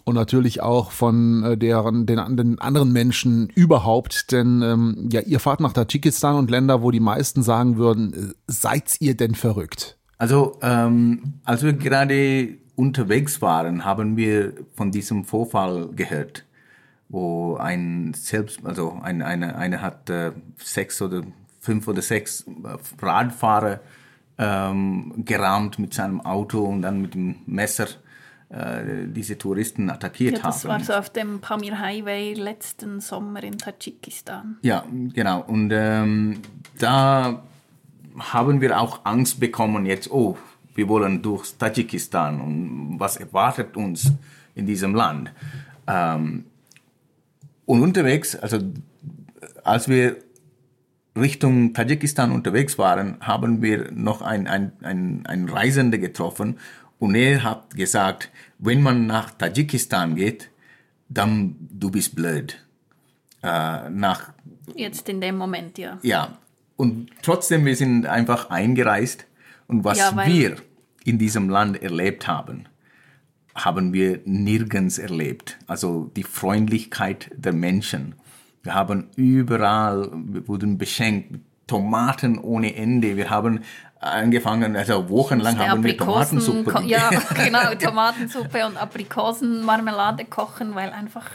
und 0.05 0.15
natürlich 0.15 0.63
auch 0.63 0.91
von 0.91 1.43
äh, 1.43 1.59
deren, 1.59 2.07
den, 2.07 2.37
den 2.37 2.59
anderen 2.59 2.93
Menschen 2.93 3.49
überhaupt, 3.55 4.33
denn 4.33 4.63
ähm, 4.63 5.09
ja, 5.11 5.21
ihr 5.21 5.41
fahrt 5.41 5.61
nach 5.61 5.73
Tadschikistan 5.73 6.37
und 6.37 6.51
Länder, 6.51 6.83
wo 6.83 6.91
die 6.91 7.01
meisten 7.01 7.43
sagen 7.43 7.77
würden, 7.77 8.13
äh, 8.13 8.35
seid 8.47 9.01
ihr 9.01 9.17
denn 9.17 9.35
verrückt? 9.35 9.97
Also, 10.19 10.59
ähm, 10.63 11.35
als 11.45 11.63
wir 11.63 11.73
gerade 11.73 12.57
unterwegs 12.75 13.43
waren, 13.43 13.85
haben 13.85 14.17
wir 14.17 14.53
von 14.75 14.91
diesem 14.91 15.25
Vorfall 15.25 15.89
gehört, 15.95 16.45
wo 17.09 17.57
ein 17.57 18.15
selbst, 18.15 18.61
also 18.65 18.99
eine, 19.03 19.27
eine, 19.27 19.57
eine 19.57 19.83
hat 19.83 20.09
äh, 20.11 20.33
sechs 20.57 21.01
oder 21.03 21.23
fünf 21.67 21.89
oder 21.89 22.01
sechs 22.01 22.43
äh, 22.43 23.05
Radfahrer 23.05 23.81
ähm, 24.39 25.13
gerammt 25.25 25.79
mit 25.79 25.93
seinem 25.95 26.21
Auto 26.21 26.63
und 26.65 26.83
dann 26.83 27.03
mit 27.03 27.15
dem 27.15 27.37
Messer 27.47 27.89
äh, 28.49 29.09
diese 29.09 29.37
Touristen 29.37 29.91
attackiert 29.91 30.39
ja, 30.39 30.45
das 30.45 30.65
haben. 30.65 30.71
war 30.71 30.81
so 30.81 30.93
auf 30.93 31.11
dem 31.11 31.41
Pamir 31.41 31.81
Highway 31.81 32.35
letzten 32.35 33.01
Sommer 33.01 33.43
in 33.43 33.59
Tadschikistan. 33.59 34.59
Ja, 34.63 34.85
genau. 35.13 35.43
Und 35.43 35.73
ähm, 35.73 36.41
da 36.79 37.43
haben 38.19 38.61
wir 38.61 38.81
auch 38.81 39.01
Angst 39.05 39.41
bekommen 39.41 39.85
jetzt, 39.85 40.11
oh, 40.11 40.39
wir 40.75 40.89
wollen 40.89 41.23
durch 41.23 41.55
Tadschikistan 41.59 42.41
und 42.41 43.01
was 43.01 43.17
erwartet 43.17 43.77
uns 43.77 44.13
in 44.55 44.67
diesem 44.67 44.95
Land. 44.95 45.33
Ähm, 45.89 46.45
und 47.65 47.83
unterwegs, 47.83 48.37
also 48.37 48.59
als 49.65 49.89
wir 49.89 50.17
Richtung 51.17 51.75
Tadschikistan 51.75 52.33
unterwegs 52.33 52.79
waren, 52.79 53.17
haben 53.21 53.63
wir 53.63 53.91
noch 53.93 54.23
einen 54.23 54.47
ein, 54.47 55.23
ein 55.27 55.49
Reisende 55.49 55.99
getroffen 55.99 56.59
und 56.99 57.15
er 57.15 57.43
hat 57.43 57.75
gesagt, 57.75 58.31
wenn 58.59 58.83
man 58.83 59.07
nach 59.07 59.31
Tadschikistan 59.31 60.17
geht, 60.17 60.51
dann 61.09 61.57
du 61.71 61.91
bist 61.91 62.15
blöd. 62.15 62.65
Äh, 63.43 63.91
nach, 63.91 64.33
Jetzt 64.75 65.09
in 65.09 65.21
dem 65.21 65.37
Moment, 65.37 65.79
ja. 65.79 65.99
ja, 66.03 66.39
und 66.77 67.11
trotzdem, 67.23 67.65
wir 67.65 67.77
sind 67.77 68.07
einfach 68.07 68.51
eingereist 68.51 69.27
und 69.67 69.85
was 69.85 69.99
Ja, 69.99 70.27
wir 70.27 70.57
in 71.05 71.19
diesem 71.19 71.49
Land 71.49 71.83
erlebt 71.83 72.27
haben, 72.27 72.67
haben 73.55 73.93
wir 73.93 74.21
nirgends 74.25 74.99
erlebt. 74.99 75.59
Also 75.67 76.11
die 76.17 76.25
Freundlichkeit 76.25 77.31
der 77.35 77.53
Menschen. 77.53 78.15
Wir 78.67 78.75
haben 78.75 79.09
überall, 79.17 80.11
wir 80.13 80.47
wurden 80.49 80.77
beschenkt, 80.77 81.39
Tomaten 81.67 82.39
ohne 82.39 82.77
Ende. 82.77 83.17
Wir 83.17 83.31
haben 83.31 83.61
angefangen, 84.01 84.77
also 84.77 85.09
wochenlang 85.09 85.59
haben 85.59 85.83
wir 85.83 85.97
Tomatensuppe 85.97 86.71
ko- 86.71 86.81
ja, 86.83 87.11
genau, 87.35 87.75
Tomatensuppe 87.75 88.67
und 88.67 88.77
Aprikosenmarmelade 88.77 90.25
kochen, 90.27 90.75
weil 90.75 90.91
einfach 90.91 91.27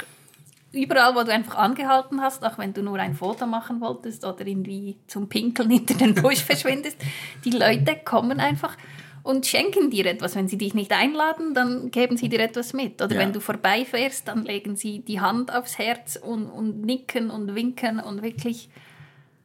überall, 0.71 1.15
wo 1.15 1.23
du 1.23 1.33
einfach 1.33 1.55
angehalten 1.55 2.21
hast, 2.21 2.45
auch 2.45 2.57
wenn 2.57 2.73
du 2.73 2.81
nur 2.81 2.97
ein 2.99 3.13
Foto 3.15 3.45
machen 3.45 3.81
wolltest 3.81 4.23
oder 4.25 4.45
irgendwie 4.45 4.97
zum 5.07 5.27
Pinkeln 5.27 5.69
hinter 5.69 5.95
den 5.95 6.13
Busch 6.13 6.39
verschwindest, 6.45 6.97
die 7.43 7.51
Leute 7.51 7.97
kommen 8.05 8.39
einfach 8.39 8.77
und 9.23 9.45
schenken 9.45 9.89
dir 9.91 10.05
etwas. 10.05 10.35
Wenn 10.35 10.47
sie 10.47 10.57
dich 10.57 10.73
nicht 10.73 10.91
einladen, 10.91 11.53
dann 11.53 11.91
geben 11.91 12.17
sie 12.17 12.29
dir 12.29 12.39
etwas 12.39 12.73
mit. 12.73 13.01
Oder 13.01 13.13
Ja. 13.15 13.19
wenn 13.21 13.33
du 13.33 13.39
vorbeifährst, 13.39 14.27
dann 14.27 14.43
legen 14.45 14.75
sie 14.75 14.99
die 14.99 15.19
Hand 15.19 15.53
aufs 15.53 15.77
Herz 15.77 16.15
und, 16.15 16.47
und 16.47 16.81
nicken 16.85 17.29
und 17.29 17.53
winken 17.55 17.99
und 17.99 18.21
wirklich 18.23 18.69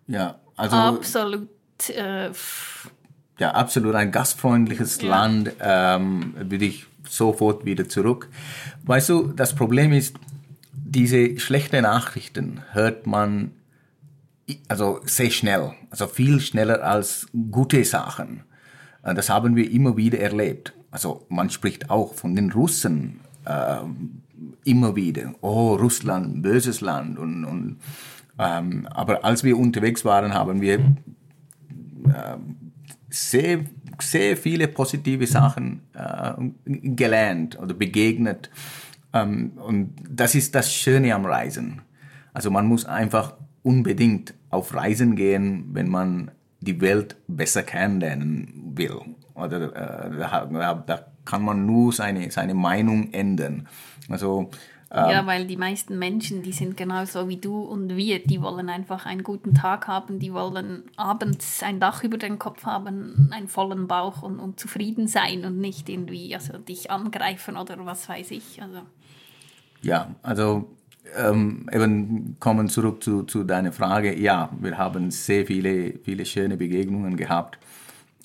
Ja, 0.07 0.39
also 0.57 0.77
absolut 0.77 1.49
äh, 1.91 2.31
ja, 3.39 3.51
absolut 3.51 3.95
ein 3.95 4.11
gastfreundliches 4.13 5.03
Ja. 5.03 5.09
Land, 5.11 5.53
ähm, 5.61 6.35
würde 6.39 6.65
ich 6.65 6.87
sofort 7.09 7.65
wieder 7.67 7.89
zurück. 7.89 8.29
Weißt 8.85 9.11
du, 9.11 9.29
das 9.29 9.55
Problem 9.55 9.93
ist, 9.93 10.17
diese 10.73 11.39
schlechten 11.39 11.83
Nachrichten 11.83 12.63
hört 12.73 13.07
man 13.07 13.53
also 14.69 15.01
sehr 15.05 15.31
schnell, 15.31 15.73
also 15.91 16.07
viel 16.07 16.41
schneller 16.41 16.83
als 16.83 17.27
gute 17.51 17.85
Sachen. 17.85 18.45
Äh, 19.07 19.15
Das 19.15 19.31
haben 19.31 19.57
wir 19.57 19.71
immer 19.71 19.97
wieder 19.97 20.19
erlebt. 20.19 20.75
Also 20.91 21.27
man 21.29 21.51
spricht 21.51 21.91
auch 21.91 22.15
von 22.15 22.35
den 22.35 22.51
Russen 22.53 23.21
ähm, 23.47 24.23
immer 24.65 24.97
wieder. 24.97 25.35
Oh, 25.41 25.75
Russland, 25.75 26.43
böses 26.43 26.81
Land. 26.81 27.19
Und, 27.19 27.45
und, 27.45 27.77
ähm, 28.39 28.87
aber 28.91 29.25
als 29.25 29.45
wir 29.45 29.57
unterwegs 29.59 30.05
waren, 30.05 30.35
haben 30.35 30.61
wir 30.61 30.97
sehr, 33.11 33.61
sehr 34.01 34.37
viele 34.37 34.69
positive 34.69 35.27
Sachen 35.27 35.81
äh, 35.95 36.33
gelernt 36.65 37.59
oder 37.59 37.75
begegnet. 37.75 38.51
Ähm, 39.13 39.53
und 39.57 39.95
das 40.09 40.35
ist 40.35 40.55
das 40.55 40.73
Schöne 40.73 41.15
am 41.15 41.25
Reisen. 41.27 41.83
Also 42.33 42.51
man 42.51 42.67
muss 42.67 42.85
einfach 42.85 43.35
unbedingt 43.63 44.35
auf 44.51 44.75
Reisen 44.75 45.17
gehen, 45.17 45.71
wenn 45.73 45.89
man 45.89 46.31
die 46.61 46.81
Welt 46.81 47.17
besser 47.29 47.63
kennenlernen 47.63 48.73
will. 48.75 49.01
Oder 49.35 49.75
äh, 49.75 50.19
da, 50.19 50.75
da 50.75 51.07
kann 51.25 51.43
man 51.43 51.67
nur 51.67 51.93
seine, 51.93 52.31
seine 52.31 52.55
Meinung 52.55 53.13
ändern. 53.13 53.69
Also 54.09 54.51
Ja, 55.11 55.27
weil 55.27 55.47
die 55.47 55.57
meisten 55.57 55.99
Menschen, 55.99 56.43
die 56.43 56.53
sind 56.53 56.77
genauso 56.77 57.29
wie 57.29 57.39
du 57.39 57.61
und 57.61 57.97
wir, 57.97 58.25
die 58.25 58.41
wollen 58.41 58.69
einfach 58.69 59.05
einen 59.05 59.25
guten 59.25 59.53
Tag 59.53 59.89
haben, 59.89 60.21
die 60.21 60.33
wollen 60.33 60.85
abends 60.97 61.63
ein 61.65 61.81
Dach 61.81 62.05
über 62.05 62.19
den 62.19 62.39
Kopf 62.39 62.65
haben, 62.65 63.31
einen 63.33 63.49
vollen 63.49 63.89
Bauch 63.89 64.23
und, 64.23 64.39
und 64.39 64.61
zufrieden 64.61 65.09
sein 65.09 65.45
und 65.45 65.59
nicht 65.59 65.89
irgendwie 65.89 66.33
also 66.35 66.57
dich 66.59 66.91
angreifen 66.91 67.57
oder 67.57 67.85
was 67.85 68.09
weiß 68.09 68.31
ich. 68.31 68.63
Also 68.63 68.83
Ja, 69.83 70.15
also 70.23 70.71
ähm, 71.17 71.69
eben 71.73 72.37
kommen 72.41 72.69
zurück 72.69 73.03
zu, 73.03 73.23
zu 73.25 73.45
deiner 73.45 73.73
Frage. 73.73 74.19
Ja, 74.19 74.51
wir 74.61 74.79
haben 74.79 75.11
sehr 75.11 75.47
viele, 75.47 75.95
viele 76.05 76.25
schöne 76.25 76.57
Begegnungen 76.57 77.17
gehabt. 77.17 77.59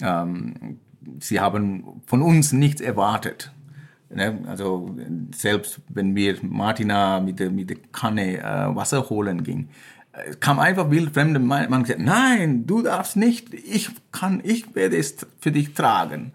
Ähm, 0.02 0.80
sie 1.20 1.40
haben 1.40 2.02
von 2.06 2.22
uns 2.22 2.54
nichts 2.54 2.82
erwartet. 2.82 3.52
Ne? 4.10 4.40
Also 4.48 4.96
selbst 5.34 5.80
wenn 5.90 6.16
wir 6.16 6.38
Martina 6.42 7.20
mit 7.20 7.40
der, 7.40 7.50
mit 7.50 7.70
der 7.70 7.78
Kanne 7.92 8.40
äh, 8.40 8.76
Wasser 8.76 9.10
holen 9.10 9.44
ging, 9.44 9.70
äh, 10.14 10.36
kam 10.40 10.60
einfach 10.60 10.92
wildfremde 10.92 11.40
Mann 11.40 11.70
man 11.70 11.84
gesagt, 11.84 12.02
nein, 12.02 12.66
du 12.68 12.82
darfst 12.82 13.16
nicht, 13.16 13.54
ich 13.54 13.90
kann, 14.12 14.42
ich 14.44 14.76
werde 14.76 14.98
es 14.98 15.16
für 15.40 15.52
dich 15.52 15.74
tragen. 15.74 16.34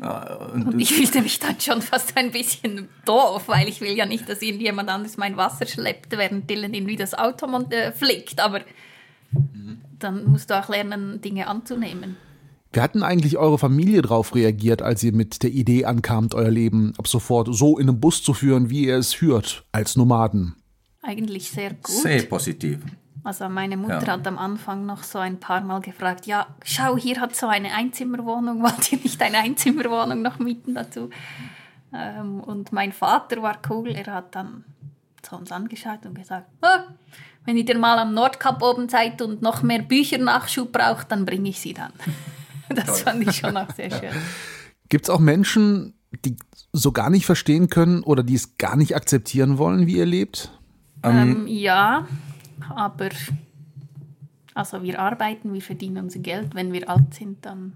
Äh, 0.00 0.54
und 0.54 0.68
Und 0.68 0.80
ich 0.80 0.92
fühlte 0.92 1.22
mich 1.22 1.38
dann 1.38 1.60
schon 1.60 1.82
fast 1.82 2.16
ein 2.16 2.30
bisschen 2.30 2.88
doof, 3.04 3.44
weil 3.46 3.68
ich 3.68 3.80
will 3.80 3.96
ja 3.96 4.06
nicht, 4.06 4.28
dass 4.28 4.42
irgendjemand 4.42 4.88
anderes 4.88 5.16
mein 5.16 5.36
Wasser 5.36 5.66
schleppt, 5.66 6.16
während 6.16 6.48
Dylan 6.48 6.74
irgendwie 6.74 6.96
das 6.96 7.14
Auto 7.14 7.46
äh, 7.70 7.92
flickt. 7.92 8.40
Aber 8.40 8.60
dann 9.98 10.24
musst 10.26 10.50
du 10.50 10.58
auch 10.58 10.68
lernen, 10.68 11.20
Dinge 11.20 11.46
anzunehmen. 11.46 12.16
Wie 12.72 12.80
hatten 12.80 13.02
eigentlich 13.02 13.36
eure 13.36 13.58
Familie 13.58 14.00
darauf 14.00 14.34
reagiert, 14.34 14.80
als 14.80 15.02
ihr 15.02 15.12
mit 15.12 15.42
der 15.42 15.50
Idee 15.50 15.84
ankamt, 15.84 16.34
euer 16.34 16.50
Leben 16.50 16.94
ab 16.96 17.06
sofort 17.06 17.48
so 17.54 17.78
in 17.78 17.88
einem 17.88 18.00
Bus 18.00 18.22
zu 18.22 18.32
führen, 18.32 18.70
wie 18.70 18.86
ihr 18.86 18.96
es 18.96 19.12
führt, 19.12 19.64
als 19.72 19.96
Nomaden? 19.96 20.56
Eigentlich 21.02 21.50
sehr 21.50 21.74
gut. 21.74 21.90
sehr 21.90 22.22
positiv. 22.22 22.78
Also 23.24 23.48
meine 23.48 23.76
Mutter 23.76 24.02
Ja. 24.06 24.12
hat 24.14 24.26
am 24.26 24.36
Anfang 24.38 24.84
noch 24.84 25.02
so 25.04 25.18
ein 25.18 25.38
paar 25.38 25.60
Mal 25.60 25.80
gefragt, 25.80 26.26
ja, 26.26 26.46
schau, 26.64 26.96
hier 26.96 27.20
hat 27.20 27.36
so 27.36 27.46
eine 27.46 27.72
Einzimmerwohnung, 27.72 28.62
wollt 28.62 28.90
ihr 28.92 28.98
nicht 28.98 29.20
eine 29.22 29.38
Einzimmerwohnung 29.38 30.22
noch 30.22 30.38
mieten 30.38 30.74
dazu? 30.74 31.10
Ähm, 31.94 32.40
und 32.40 32.72
mein 32.72 32.92
Vater 32.92 33.42
war 33.42 33.58
cool, 33.70 33.90
er 33.90 34.12
hat 34.12 34.34
dann 34.34 34.64
zu 35.22 35.36
uns 35.36 35.52
angeschaut 35.52 36.04
und 36.04 36.14
gesagt, 36.14 36.48
ah, 36.62 36.84
wenn 37.44 37.56
ihr 37.56 37.78
mal 37.78 37.98
am 37.98 38.12
Nordkap 38.14 38.62
oben 38.62 38.88
seid 38.88 39.22
und 39.22 39.40
noch 39.42 39.62
mehr 39.62 39.82
Büchernachschub 39.82 40.72
braucht, 40.72 41.12
dann 41.12 41.24
bringe 41.24 41.48
ich 41.48 41.60
sie 41.60 41.74
dann. 41.74 41.92
Das 42.74 43.02
fand 43.02 43.28
ich 43.28 43.36
schon 43.36 43.54
auch 43.58 43.70
sehr 43.74 43.90
schön. 43.90 44.12
Gibt 44.88 45.04
es 45.04 45.10
auch 45.10 45.18
Menschen, 45.18 45.92
die 46.24 46.36
so 46.72 46.90
gar 46.90 47.10
nicht 47.10 47.26
verstehen 47.26 47.68
können 47.68 48.02
oder 48.02 48.22
die 48.22 48.34
es 48.34 48.56
gar 48.56 48.76
nicht 48.76 48.96
akzeptieren 48.96 49.58
wollen, 49.58 49.86
wie 49.86 49.98
ihr 49.98 50.06
lebt? 50.06 50.50
Ähm, 51.02 51.46
ja, 51.46 52.06
aber 52.76 53.10
also 54.54 54.82
wir 54.82 54.98
arbeiten, 54.98 55.52
wir 55.54 55.62
verdienen 55.62 56.04
unser 56.04 56.18
Geld. 56.20 56.54
Wenn 56.54 56.72
wir 56.72 56.88
alt 56.88 57.14
sind, 57.14 57.44
dann 57.46 57.72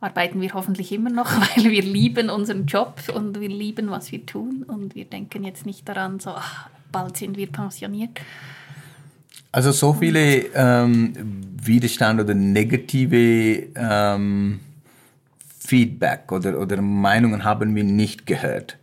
arbeiten 0.00 0.40
wir 0.40 0.52
hoffentlich 0.54 0.92
immer 0.92 1.10
noch, 1.10 1.30
weil 1.56 1.70
wir 1.70 1.82
lieben 1.82 2.30
unseren 2.30 2.66
Job 2.66 3.00
und 3.14 3.40
wir 3.40 3.48
lieben, 3.48 3.90
was 3.90 4.12
wir 4.12 4.24
tun. 4.26 4.64
Und 4.66 4.94
wir 4.94 5.04
denken 5.04 5.44
jetzt 5.44 5.66
nicht 5.66 5.88
daran, 5.88 6.20
so 6.20 6.30
ach, 6.30 6.68
bald 6.92 7.16
sind 7.16 7.36
wir 7.36 7.46
pensioniert. 7.46 8.20
Also 9.50 9.72
so 9.72 9.94
viele 9.94 10.44
ähm, 10.54 11.14
Widerstand 11.62 12.20
oder 12.20 12.34
negative 12.34 13.68
ähm, 13.74 14.60
Feedback 15.58 16.30
oder, 16.30 16.60
oder 16.60 16.80
Meinungen 16.82 17.44
haben 17.44 17.74
wir 17.74 17.84
nicht 17.84 18.26
gehört. 18.26 18.78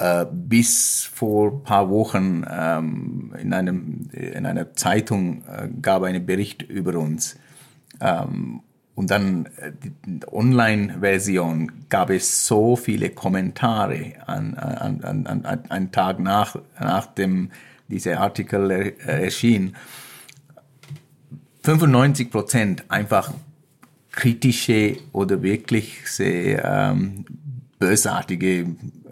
Äh, 0.00 0.24
bis 0.32 1.04
vor 1.04 1.52
ein 1.52 1.62
paar 1.62 1.90
Wochen 1.90 2.42
ähm, 2.50 3.34
in, 3.38 3.52
einem, 3.52 4.08
in 4.12 4.46
einer 4.46 4.72
Zeitung 4.72 5.44
äh, 5.44 5.68
gab 5.82 6.04
einen 6.04 6.24
Bericht 6.24 6.62
über 6.62 6.98
uns. 6.98 7.36
Ähm, 8.00 8.62
und 8.94 9.10
dann 9.10 9.46
äh, 9.56 9.72
die 10.06 10.20
Online-Version 10.32 11.70
gab 11.90 12.08
es 12.08 12.46
so 12.46 12.76
viele 12.76 13.10
Kommentare 13.10 14.14
an, 14.26 14.54
an, 14.54 15.02
an, 15.02 15.26
an, 15.26 15.44
an 15.44 15.70
einen 15.70 15.92
Tag 15.92 16.18
nach, 16.18 16.56
nachdem 16.80 17.50
dieser 17.88 18.20
Artikel 18.20 18.94
erschien. 19.04 19.76
95 21.62 22.30
Prozent 22.30 22.84
einfach 22.88 23.34
kritische 24.12 24.96
oder 25.12 25.42
wirklich 25.42 26.10
sehr 26.10 26.64
ähm, 26.64 27.26
bösartige 27.78 28.66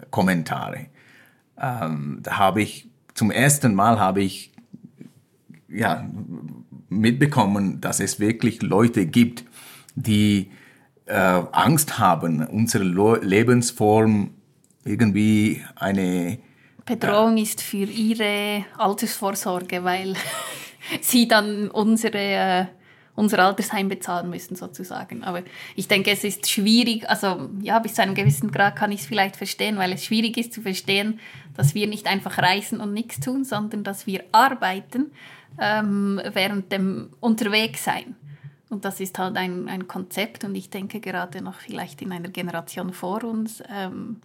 Kommentare. 0.09 0.87
Ähm, 1.59 2.19
da 2.21 2.37
habe 2.37 2.61
ich 2.61 2.89
zum 3.13 3.31
ersten 3.31 3.75
Mal 3.75 3.99
habe 3.99 4.21
ich 4.21 4.51
ja 5.67 6.07
mitbekommen, 6.89 7.81
dass 7.81 7.99
es 7.99 8.19
wirklich 8.19 8.61
Leute 8.61 9.05
gibt, 9.05 9.43
die 9.95 10.51
äh, 11.05 11.41
Angst 11.51 11.99
haben, 11.99 12.45
unsere 12.45 12.83
Lebensform 12.83 14.31
irgendwie 14.85 15.63
eine 15.75 16.39
Bedrohung 16.85 17.37
äh, 17.37 17.41
ist 17.41 17.61
für 17.61 17.85
ihre 17.85 18.65
Altersvorsorge, 18.77 19.83
weil 19.83 20.15
sie 21.01 21.27
dann 21.27 21.69
unsere 21.69 22.17
äh, 22.17 22.65
unser 23.19 23.39
Altersheim 23.39 23.89
bezahlen 23.89 24.29
müssen 24.29 24.55
sozusagen. 24.55 25.25
Aber 25.25 25.43
ich 25.75 25.89
denke, 25.89 26.09
es 26.09 26.23
ist 26.23 26.49
schwierig, 26.49 27.07
also 27.09 27.49
ja, 27.61 27.77
bis 27.79 27.95
zu 27.95 28.01
einem 28.01 28.15
gewissen 28.15 28.49
Grad 28.49 28.77
kann 28.77 28.93
ich 28.93 29.01
es 29.01 29.05
vielleicht 29.05 29.35
verstehen, 29.35 29.77
weil 29.77 29.91
es 29.91 30.05
schwierig 30.05 30.37
ist 30.37 30.53
zu 30.53 30.61
verstehen, 30.61 31.19
dass 31.55 31.75
wir 31.75 31.87
nicht 31.87 32.07
einfach 32.07 32.37
reisen 32.37 32.79
und 32.79 32.93
nichts 32.93 33.19
tun, 33.19 33.43
sondern 33.43 33.83
dass 33.83 34.07
wir 34.07 34.23
arbeiten 34.31 35.11
ähm, 35.59 36.21
während 36.33 36.71
dem 36.71 37.09
Unterwegssein. 37.19 38.15
Und 38.69 38.85
das 38.85 39.01
ist 39.01 39.19
halt 39.19 39.35
ein, 39.35 39.67
ein 39.67 39.87
Konzept 39.87 40.45
und 40.45 40.55
ich 40.55 40.69
denke 40.69 41.01
gerade 41.01 41.41
noch 41.41 41.55
vielleicht 41.55 42.01
in 42.01 42.13
einer 42.13 42.29
Generation 42.29 42.93
vor 42.93 43.25
uns, 43.25 43.61
ähm, 43.69 44.21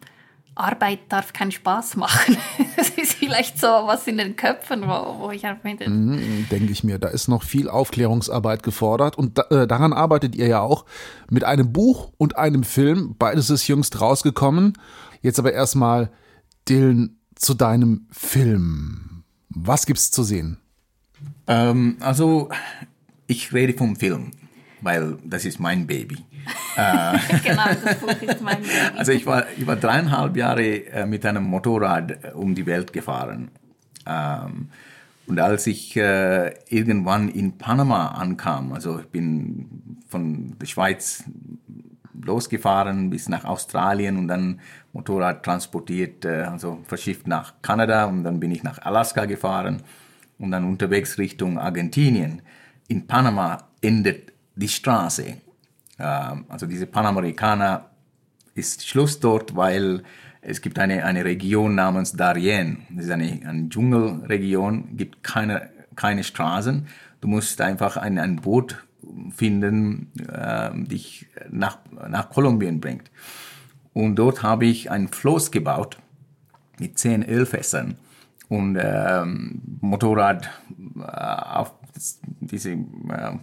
Arbeit 0.55 1.01
darf 1.09 1.33
keinen 1.33 1.51
Spaß 1.51 1.97
machen. 1.97 2.37
das 2.77 2.91
ist 2.91 3.15
vielleicht 3.15 3.59
so 3.59 3.67
was 3.67 4.07
in 4.07 4.19
den 4.19 4.37
Köpfen, 4.37 4.83
wo, 4.83 5.19
wo 5.21 5.31
ich 5.31 5.45
einfach 5.47 5.63
finde. 5.63 5.89
Mhm, 5.89 6.49
Denke 6.51 6.73
ich 6.73 6.85
mir, 6.85 6.99
da 6.99 7.09
ist 7.09 7.29
noch 7.29 7.43
viel 7.43 7.69
Aufklärungsarbeit 7.69 8.63
gefordert 8.63 9.19
und 9.19 9.39
da, 9.39 9.43
äh, 9.51 9.67
daran 9.67 9.93
arbeitet 9.93 10.37
ihr 10.37 10.47
ja 10.47 10.61
auch 10.61 10.85
mit 11.31 11.45
einem 11.45 11.73
Buch 11.73 12.13
und 12.19 12.37
einem 12.37 12.65
Film. 12.65 13.17
Beides 13.19 13.51
ist 13.51 13.67
jüngst 13.67 14.01
rausgekommen. 14.01 14.75
Jetzt 15.23 15.39
aber 15.39 15.53
erstmal, 15.53 16.11
Dylan, 16.69 17.19
zu 17.35 17.55
deinem 17.55 18.07
Film. 18.11 19.25
Was 19.49 19.87
gibt's 19.87 20.11
zu 20.11 20.23
sehen? 20.23 20.59
Ähm, 21.47 21.97
also, 22.01 22.49
ich 23.27 23.53
rede 23.53 23.75
vom 23.75 23.97
Film, 23.97 24.31
weil 24.85 25.17
das 25.25 25.45
ist 25.45 25.59
mein 25.59 25.87
Baby. 25.87 26.19
Genau, 26.77 27.63
das 27.83 27.99
Buch 28.01 28.21
ist 28.21 28.43
mein 28.43 28.61
Baby. 28.61 28.71
Also 28.97 29.13
ich 29.13 29.25
war, 29.25 29.45
ich 29.57 29.67
war 29.67 29.77
dreieinhalb 29.77 30.37
Jahre 30.37 30.87
äh, 30.87 31.07
mit 31.07 31.25
einem 31.25 31.45
Motorrad 31.45 32.11
äh, 32.11 32.31
um 32.35 32.55
die 32.55 32.67
Welt 32.67 32.93
gefahren. 32.93 33.51
Ähm, 34.07 34.69
und 35.27 35.41
als 35.41 35.67
ich 35.67 35.97
äh, 35.97 36.53
irgendwann 36.69 37.29
in 37.29 37.57
Panama 37.57 38.09
ankam, 38.09 38.73
also 38.73 38.99
ich 38.99 39.07
bin 39.07 40.01
von 40.09 40.59
der 40.59 40.67
Schweiz 40.67 41.25
losgefahren 42.21 43.09
bis 43.09 43.29
nach 43.29 43.45
Australien 43.45 44.19
und 44.19 44.29
dann 44.29 44.61
Motorrad 44.93 45.45
transportiert, 45.45 46.27
also 46.27 46.81
verschifft 46.87 47.27
nach 47.27 47.55
Kanada 47.63 48.05
und 48.07 48.25
dann 48.25 48.41
bin 48.41 48.51
ich 48.51 48.63
nach 48.63 48.81
Alaska 48.83 49.25
gefahren 49.25 49.83
und 50.39 50.51
dann 50.51 50.65
unterwegs 50.65 51.19
Richtung 51.19 51.59
Argentinien. 51.59 52.43
In 52.89 53.07
Panama 53.07 53.65
endet 53.81 54.34
die 54.55 54.69
Straße 54.69 55.39
ähm, 55.99 56.45
also 56.49 56.67
diese 56.67 56.87
Panamerikaner 56.87 57.91
ist 58.55 58.87
Schluss 58.87 59.21
dort, 59.21 59.57
weil 59.57 60.03
es 60.41 60.61
gibt 60.61 60.79
eine, 60.79 61.05
eine 61.05 61.25
Region 61.25 61.75
namens 61.75 62.13
Darien. 62.13 62.83
Das 62.91 63.07
ist 63.07 63.11
eine, 63.11 63.41
eine 63.47 63.69
Dschungelregion, 63.69 64.97
gibt 64.97 65.23
keine, 65.23 65.71
keine 65.97 66.25
Straßen. 66.25 66.87
Du 67.21 67.29
musst 67.29 67.61
einfach 67.61 67.97
ein, 67.97 68.19
ein 68.19 68.37
Boot 68.37 68.85
finden, 69.35 70.13
äh, 70.31 70.71
dich 70.75 71.27
nach, 71.51 71.79
nach 72.09 72.31
Kolumbien 72.31 72.81
bringt. 72.81 73.11
Und 73.93 74.17
dort 74.17 74.43
habe 74.43 74.67
ich 74.67 74.91
ein 74.91 75.09
Floß 75.09 75.51
gebaut 75.51 75.99
mit 76.79 76.99
zehn 76.99 77.23
Ölfässern 77.23 77.97
und 78.49 78.77
ähm, 78.81 79.63
Motorrad 79.81 80.51
äh, 80.99 81.01
auf 81.01 81.75
diese 82.41 82.73
äh, 82.73 82.77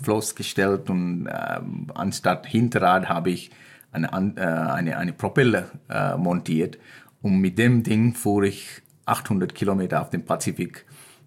Floß 0.04 0.36
gestellt 0.36 0.90
und 0.90 1.28
äh, 1.28 1.60
anstatt 1.94 2.46
Hinterrad 2.46 3.10
habe 3.10 3.32
ich 3.32 3.52
eine, 3.92 4.08
äh, 4.08 4.42
eine, 4.42 4.98
eine 4.98 5.14
Propeller 5.14 5.72
äh, 5.90 6.18
montiert 6.18 6.78
und 7.22 7.40
mit 7.40 7.58
dem 7.58 7.84
Ding 7.84 8.14
fuhr 8.14 8.44
ich 8.44 8.82
800 9.06 9.54
Kilometer 9.54 10.02
auf 10.02 10.10
dem 10.10 10.26
Pazifik 10.26 10.86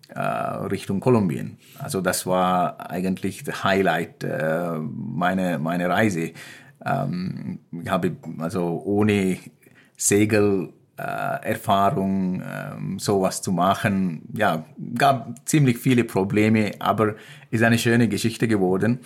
äh, 0.08 0.20
Richtung 0.20 1.00
Kolumbien. 1.00 1.58
Also 1.78 2.00
das 2.00 2.26
war 2.26 2.90
eigentlich 2.90 3.44
das 3.44 3.64
Highlight 3.64 4.24
äh, 4.24 4.78
meiner 4.78 5.58
meine 5.58 5.88
Reise. 5.88 6.32
Ähm, 6.84 7.60
ich 7.72 7.88
habe 7.88 8.16
also 8.38 8.82
ohne 8.84 9.38
Segel 9.96 10.72
Erfahrung, 11.02 12.40
äh, 12.40 12.98
sowas 12.98 13.42
zu 13.42 13.52
machen. 13.52 14.22
Ja, 14.34 14.64
gab 14.96 15.34
ziemlich 15.44 15.78
viele 15.78 16.04
Probleme, 16.04 16.72
aber 16.78 17.14
ist 17.50 17.62
eine 17.62 17.78
schöne 17.78 18.08
Geschichte 18.08 18.48
geworden. 18.48 19.00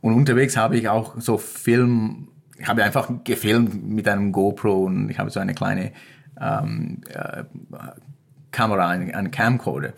Und 0.00 0.14
unterwegs 0.14 0.56
habe 0.56 0.76
ich 0.76 0.88
auch 0.88 1.14
so 1.18 1.38
Film, 1.38 2.28
ich 2.58 2.68
habe 2.68 2.84
einfach 2.84 3.10
gefilmt 3.24 3.88
mit 3.88 4.08
einem 4.08 4.32
GoPro 4.32 4.84
und 4.84 5.10
ich 5.10 5.18
habe 5.18 5.30
so 5.30 5.40
eine 5.40 5.54
kleine 5.54 5.92
ähm, 6.40 7.00
äh, 7.08 7.44
Kamera, 8.50 8.88
einen, 8.88 9.14
einen 9.14 9.30
Camcorder. 9.30 9.92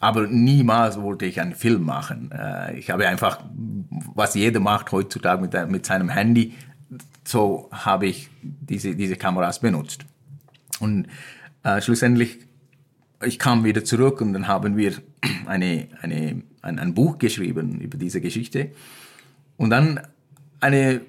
Aber 0.00 0.26
niemals 0.26 1.00
wollte 1.00 1.24
ich 1.24 1.40
einen 1.40 1.54
Film 1.54 1.84
machen. 1.84 2.30
Äh, 2.32 2.78
ich 2.78 2.90
habe 2.90 3.08
einfach, 3.08 3.40
was 4.14 4.34
jeder 4.34 4.60
macht 4.60 4.92
heutzutage 4.92 5.40
mit, 5.40 5.70
mit 5.70 5.86
seinem 5.86 6.08
Handy, 6.10 6.54
so 7.24 7.68
habe 7.72 8.06
ich 8.06 8.30
diese, 8.42 8.94
diese 8.94 9.16
Kameras 9.16 9.58
benutzt. 9.60 10.04
Und 10.80 11.08
äh, 11.62 11.80
schlussendlich, 11.80 12.38
ich 13.24 13.38
kam 13.38 13.64
wieder 13.64 13.84
zurück 13.84 14.20
und 14.20 14.32
dann 14.32 14.48
haben 14.48 14.76
wir 14.76 14.94
eine, 15.46 15.88
eine, 16.00 16.42
ein, 16.62 16.78
ein 16.78 16.94
Buch 16.94 17.18
geschrieben 17.18 17.80
über 17.80 17.96
diese 17.98 18.20
Geschichte. 18.20 18.70
Und 19.56 19.70
dann 19.70 20.00
eine 20.60 21.00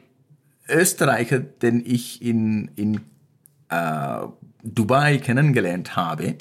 Österreicher, 0.69 1.39
den 1.39 1.83
ich 1.85 2.21
in, 2.21 2.71
in 2.75 3.01
äh, 3.69 4.27
Dubai 4.63 5.17
kennengelernt 5.17 5.95
habe, 5.95 6.35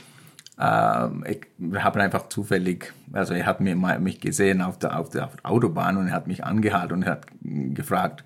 äh, 0.59 1.31
ich, 1.31 1.47
wir 1.59 1.85
haben 1.85 2.01
einfach 2.01 2.29
zufällig, 2.29 2.93
also 3.13 3.35
er 3.35 3.47
hat 3.47 3.61
mir, 3.61 3.77
mich 3.77 4.21
gesehen 4.21 4.63
auf 4.63 4.79
der, 4.79 4.99
auf 4.99 5.11
der 5.11 5.31
Autobahn 5.43 5.97
und 5.97 6.09
er 6.09 6.15
hat 6.15 6.27
mich 6.27 6.45
angehalten 6.45 6.99
und 6.99 7.07
hat 7.07 7.27
gefragt, 7.43 8.25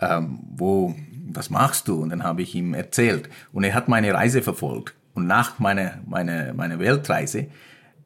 ähm, 0.00 0.40
wo, 0.56 0.94
was 1.32 1.50
machst 1.50 1.88
du? 1.88 2.02
Und 2.02 2.10
dann 2.10 2.22
habe 2.22 2.42
ich 2.42 2.54
ihm 2.54 2.74
erzählt. 2.74 3.28
Und 3.52 3.64
er 3.64 3.74
hat 3.74 3.88
meine 3.88 4.12
Reise 4.12 4.42
verfolgt. 4.42 4.94
Und 5.14 5.26
nach 5.26 5.58
meiner, 5.58 5.94
meiner, 6.06 6.52
meiner 6.52 6.78
Weltreise, 6.78 7.46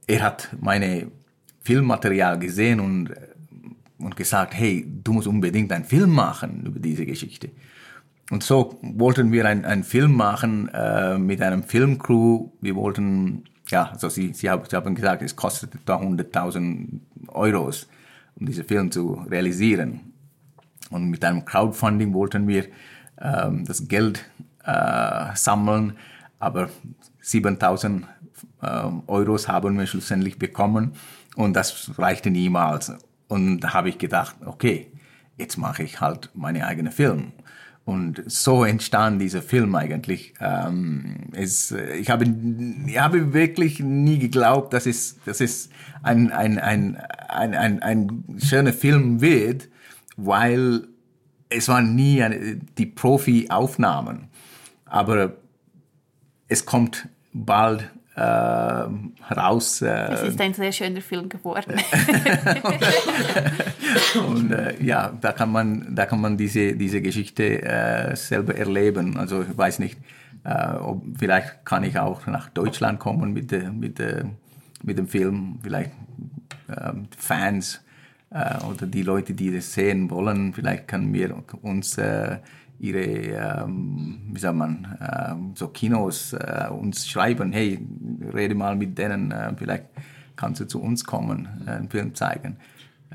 er 0.07 0.23
hat 0.23 0.49
meine 0.61 1.11
Filmmaterial 1.61 2.39
gesehen 2.39 2.81
und, 2.81 3.11
und 3.99 4.17
gesagt, 4.17 4.55
hey, 4.55 4.87
du 5.05 5.13
musst 5.13 5.27
unbedingt 5.27 5.73
einen 5.73 5.85
Film 5.85 6.11
machen 6.11 6.65
über 6.67 6.79
diese 6.79 7.05
Geschichte. 7.05 7.51
Und 8.31 8.45
so 8.45 8.79
wollten 8.83 9.33
wir 9.33 9.45
einen 9.45 9.83
Film 9.83 10.15
machen 10.15 10.69
äh, 10.69 11.19
mit 11.19 11.43
einem 11.43 11.65
Filmcrew. 11.65 12.49
Wir 12.61 12.77
wollten, 12.77 13.45
ja, 13.71 13.91
also 13.91 14.09
sie, 14.09 14.33
sie, 14.33 14.51
haben, 14.51 14.63
sie 14.69 14.77
haben 14.77 14.95
gesagt, 14.95 15.23
es 15.23 15.37
kostet 15.37 15.73
da 15.85 15.99
100.000 15.99 17.01
Euros, 17.29 17.89
um 18.37 18.47
diesen 18.47 18.65
Film 18.65 18.91
zu 18.91 19.25
realisieren. 19.31 20.13
Und 20.91 21.11
mit 21.11 21.25
einem 21.25 21.45
Crowdfunding 21.45 22.13
wollten 22.13 22.49
wir 22.49 22.67
ähm, 23.21 23.65
das 23.65 23.87
Geld 23.87 24.25
äh, 24.65 25.35
sammeln, 25.35 25.97
aber 26.39 26.69
7000 27.21 28.07
äh, 28.63 28.67
Euros 29.07 29.49
haben 29.49 29.79
wir 29.79 29.87
schlussendlich 29.87 30.39
bekommen 30.39 30.93
und 31.37 31.55
das 31.55 31.93
reichte 31.99 32.31
niemals. 32.31 32.93
Und 33.29 33.61
da 33.61 33.75
habe 33.75 33.89
ich 33.89 33.99
gedacht, 33.99 34.37
okay, 34.45 34.91
jetzt 35.37 35.57
mache 35.57 35.83
ich 35.83 36.01
halt 36.01 36.31
meine 36.35 36.67
eigene 36.67 36.91
Film. 36.91 37.33
Und 37.85 38.23
so 38.27 38.65
entstand 38.65 39.21
dieser 39.21 39.43
Film 39.43 39.75
eigentlich. 39.75 40.35
Ähm, 40.41 41.29
es, 41.33 41.73
ich, 41.73 42.11
habe, 42.11 42.25
ich 42.87 42.99
habe 42.99 43.33
wirklich 43.33 43.81
nie 43.81 44.19
geglaubt, 44.19 44.73
dass 44.73 44.87
es, 44.87 45.19
dass 45.25 45.41
es 45.41 45.71
ein, 46.03 46.31
ein, 46.31 46.59
ein, 46.59 46.97
ein, 47.29 47.55
ein, 47.55 47.83
ein 47.83 48.25
schöner 48.39 48.73
Film 48.73 49.21
wird, 49.21 49.69
weil 50.17 50.87
es 51.49 51.69
waren 51.69 51.95
nie 51.97 52.23
eine, 52.23 52.57
die 52.57 52.87
Profi-Aufnahmen, 52.87 54.29
aber 54.85 55.37
es 56.49 56.65
kommt 56.65 57.09
bald 57.33 57.91
äh, 58.21 59.35
raus. 59.35 59.83
Äh, 59.83 60.13
es 60.13 60.23
ist 60.23 60.41
ein 60.41 60.53
sehr 60.53 60.73
schöner 60.73 61.01
Film 61.01 61.29
geworden. 61.29 61.75
und 64.29 64.53
äh, 64.53 64.83
ja, 64.83 65.13
da 65.21 65.33
kann 65.33 65.51
man, 65.51 65.95
da 65.95 66.07
kann 66.07 66.21
man 66.21 66.37
diese, 66.37 66.75
diese 66.75 67.01
Geschichte 67.01 67.63
äh, 67.63 68.15
selber 68.17 68.55
erleben. 68.55 69.17
Also 69.17 69.43
ich 69.43 69.57
weiß 69.57 69.79
nicht, 69.79 69.99
äh, 70.45 70.75
ob, 70.75 71.03
vielleicht 71.19 71.65
kann 71.65 71.85
ich 71.85 71.99
auch 71.99 72.27
nach 72.27 72.51
Deutschland 72.51 73.01
kommen 73.01 73.33
mit, 73.33 73.53
mit, 73.73 74.03
mit 74.83 74.99
dem 74.99 75.09
Film. 75.09 75.59
Vielleicht 75.63 75.93
ähm, 76.69 77.09
Fans 77.17 77.83
äh, 78.31 78.63
oder 78.65 78.87
die 78.87 79.03
Leute, 79.03 79.33
die 79.33 79.55
das 79.55 79.73
sehen 79.73 80.11
wollen, 80.11 80.53
vielleicht 80.53 80.89
können 80.89 81.13
wir 81.15 81.43
uns 81.63 81.97
ihre, 82.81 83.05
ähm, 83.05 84.21
wie 84.33 84.41
sagt 84.41 84.57
man, 84.57 84.97
äh, 85.01 85.35
so 85.55 85.69
Kinos 85.69 86.33
äh, 86.33 86.69
uns 86.71 87.07
schreiben, 87.07 87.53
hey, 87.53 87.79
rede 88.33 88.55
mal 88.55 88.75
mit 88.75 88.97
denen, 88.97 89.31
äh, 89.31 89.53
vielleicht 89.57 89.85
kannst 90.37 90.61
du 90.61 90.67
zu 90.67 90.81
uns 90.81 91.05
kommen, 91.05 91.49
äh, 91.67 91.73
einen 91.73 91.91
Film 91.91 92.15
zeigen. 92.15 92.57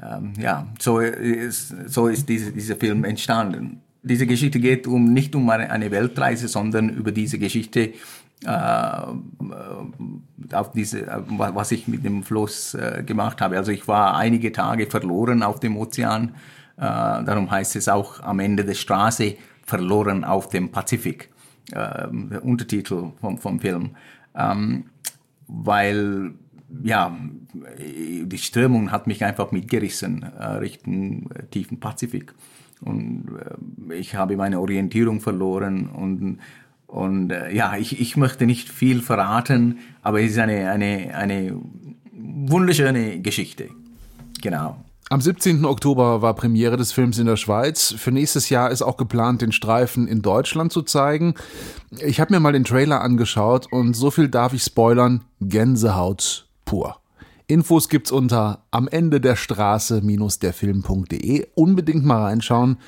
Ähm, 0.01 0.33
ja, 0.39 0.67
so 0.79 0.99
ist, 0.99 1.73
so 1.87 2.07
ist 2.07 2.29
diese, 2.29 2.51
dieser 2.51 2.75
Film 2.75 3.03
entstanden. 3.03 3.81
Diese 4.03 4.27
Geschichte 4.27 4.59
geht 4.59 4.85
um, 4.85 5.13
nicht 5.13 5.35
um 5.35 5.49
eine, 5.49 5.89
Weltreise, 5.89 6.47
sondern 6.47 6.89
über 6.89 7.11
diese 7.11 7.39
Geschichte, 7.39 7.93
äh, 8.45 9.01
auf 10.51 10.71
diese, 10.73 11.23
was 11.27 11.71
ich 11.71 11.87
mit 11.87 12.05
dem 12.05 12.21
Fluss 12.23 12.75
äh, 12.75 13.01
gemacht 13.03 13.41
habe. 13.41 13.57
Also 13.57 13.71
ich 13.71 13.87
war 13.87 14.15
einige 14.15 14.51
Tage 14.51 14.85
verloren 14.85 15.41
auf 15.41 15.59
dem 15.59 15.75
Ozean. 15.75 16.35
Äh, 16.77 16.81
darum 16.81 17.49
heißt 17.49 17.77
es 17.77 17.87
auch 17.87 18.21
am 18.21 18.39
Ende 18.39 18.63
der 18.63 18.75
Straße 18.75 19.37
verloren 19.65 20.23
auf 20.23 20.49
dem 20.49 20.71
Pazifik, 20.71 21.29
äh, 21.71 22.07
der 22.11 22.45
Untertitel 22.45 23.11
vom, 23.19 23.37
vom 23.37 23.59
Film. 23.59 23.91
Ähm, 24.35 24.85
weil, 25.47 26.33
ja, 26.83 27.15
die 27.77 28.37
Strömung 28.37 28.91
hat 28.91 29.07
mich 29.07 29.23
einfach 29.23 29.51
mitgerissen 29.51 30.23
äh, 30.23 30.45
Richtung 30.45 31.29
äh, 31.31 31.43
tiefen 31.47 31.79
Pazifik. 31.79 32.33
Und 32.81 33.25
äh, 33.89 33.95
ich 33.95 34.15
habe 34.15 34.37
meine 34.37 34.59
Orientierung 34.59 35.21
verloren 35.21 35.87
und 35.87 36.39
und 36.87 37.31
äh, 37.31 37.53
ja, 37.53 37.75
ich, 37.77 37.99
ich 37.99 38.15
möchte 38.15 38.45
nicht 38.45 38.69
viel 38.69 39.01
verraten, 39.01 39.79
aber 40.01 40.21
es 40.21 40.31
ist 40.31 40.37
eine, 40.37 40.69
eine, 40.69 41.13
eine 41.15 41.59
wunderschöne 42.13 43.21
Geschichte. 43.21 43.69
Genau. 44.41 44.77
Am 45.11 45.21
17. 45.21 45.65
Oktober 45.65 46.23
war 46.23 46.33
Premiere 46.33 46.77
des 46.77 46.91
Films 46.91 47.19
in 47.19 47.27
der 47.27 47.35
Schweiz. 47.35 47.93
Für 47.95 48.11
nächstes 48.11 48.49
Jahr 48.49 48.71
ist 48.71 48.81
auch 48.81 48.97
geplant, 48.97 49.43
den 49.43 49.51
Streifen 49.51 50.07
in 50.07 50.23
Deutschland 50.23 50.73
zu 50.73 50.81
zeigen. 50.81 51.35
Ich 51.99 52.19
habe 52.19 52.33
mir 52.33 52.39
mal 52.39 52.53
den 52.53 52.63
Trailer 52.63 53.01
angeschaut 53.01 53.71
und 53.71 53.95
so 53.95 54.09
viel 54.09 54.29
darf 54.29 54.53
ich 54.53 54.63
spoilern. 54.63 55.23
Gänsehaut 55.41 56.47
pur. 56.65 56.97
Infos 57.45 57.89
gibt's 57.89 58.11
unter 58.11 58.63
am 58.71 58.87
Ende 58.87 59.21
der 59.21 59.35
Straße 59.35 60.01
derfilm.de. 60.01 61.49
Unbedingt 61.53 62.03
mal 62.03 62.23
reinschauen. 62.23 62.79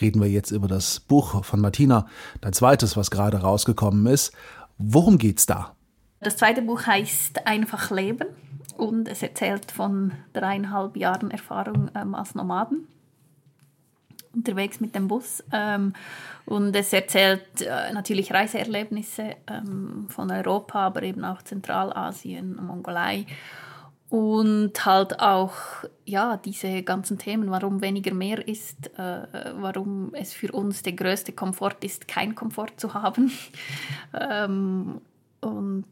Reden 0.00 0.22
wir 0.22 0.30
jetzt 0.30 0.52
über 0.52 0.68
das 0.68 1.00
Buch 1.00 1.44
von 1.44 1.60
Martina, 1.60 2.06
dein 2.40 2.52
zweites, 2.52 2.96
was 2.96 3.10
gerade 3.10 3.38
rausgekommen 3.38 4.06
ist. 4.06 4.30
Worum 4.78 5.18
geht's 5.18 5.46
da? 5.46 5.74
Das 6.20 6.36
zweite 6.36 6.62
Buch 6.62 6.86
heißt 6.86 7.48
Einfach 7.48 7.90
Leben 7.90 8.28
und 8.78 9.08
es 9.08 9.22
erzählt 9.22 9.70
von 9.70 10.12
dreieinhalb 10.32 10.96
Jahren 10.96 11.30
Erfahrung 11.30 11.90
ähm, 11.94 12.14
als 12.14 12.34
Nomaden 12.34 12.88
unterwegs 14.32 14.80
mit 14.80 14.94
dem 14.94 15.08
Bus. 15.08 15.42
Ähm, 15.52 15.92
und 16.46 16.74
es 16.74 16.92
erzählt 16.92 17.60
äh, 17.60 17.92
natürlich 17.92 18.32
Reiseerlebnisse 18.32 19.36
ähm, 19.46 20.06
von 20.08 20.30
Europa, 20.30 20.86
aber 20.86 21.02
eben 21.02 21.24
auch 21.24 21.42
Zentralasien, 21.42 22.56
Mongolei. 22.56 23.26
Und 24.10 24.86
halt 24.86 25.20
auch 25.20 25.52
ja, 26.06 26.38
diese 26.38 26.82
ganzen 26.82 27.18
Themen, 27.18 27.50
warum 27.50 27.82
weniger 27.82 28.14
mehr 28.14 28.46
ist, 28.48 28.98
äh, 28.98 29.52
warum 29.56 30.14
es 30.14 30.32
für 30.32 30.50
uns 30.52 30.82
der 30.82 30.94
größte 30.94 31.32
Komfort 31.32 31.76
ist, 31.82 32.08
kein 32.08 32.34
Komfort 32.34 32.72
zu 32.78 32.94
haben. 32.94 33.30
ähm, 34.18 35.00
und 35.40 35.84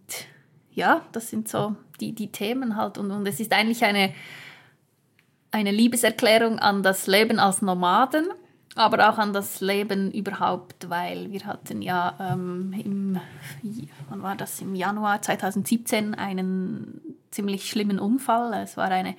ja, 0.77 1.01
das 1.13 1.29
sind 1.29 1.49
so 1.49 1.75
die, 2.01 2.13
die 2.13 2.31
Themen 2.31 2.77
halt. 2.77 2.99
Und, 2.99 3.11
und 3.11 3.27
es 3.27 3.41
ist 3.41 3.53
eigentlich 3.53 3.83
eine, 3.85 4.13
eine 5.51 5.73
Liebeserklärung 5.73 6.59
an 6.61 6.83
das 6.83 7.07
Leben 7.07 7.41
als 7.41 7.63
Nomaden, 7.63 8.27
aber 8.77 9.09
auch 9.09 9.19
an 9.19 9.33
das 9.33 9.63
Leben 9.63 10.13
überhaupt, 10.13 10.91
weil 10.91 11.33
wir 11.33 11.47
hatten 11.47 11.81
ja 11.81 12.15
ähm, 12.21 12.75
im, 12.85 13.19
wann 14.11 14.23
war 14.23 14.37
das, 14.37 14.61
im 14.61 14.75
Januar 14.75 15.23
2017 15.23 16.15
einen 16.15 17.01
ziemlich 17.31 17.71
schlimmen 17.71 17.99
Unfall. 17.99 18.53
Es 18.63 18.77
war 18.77 18.91
eine 18.91 19.15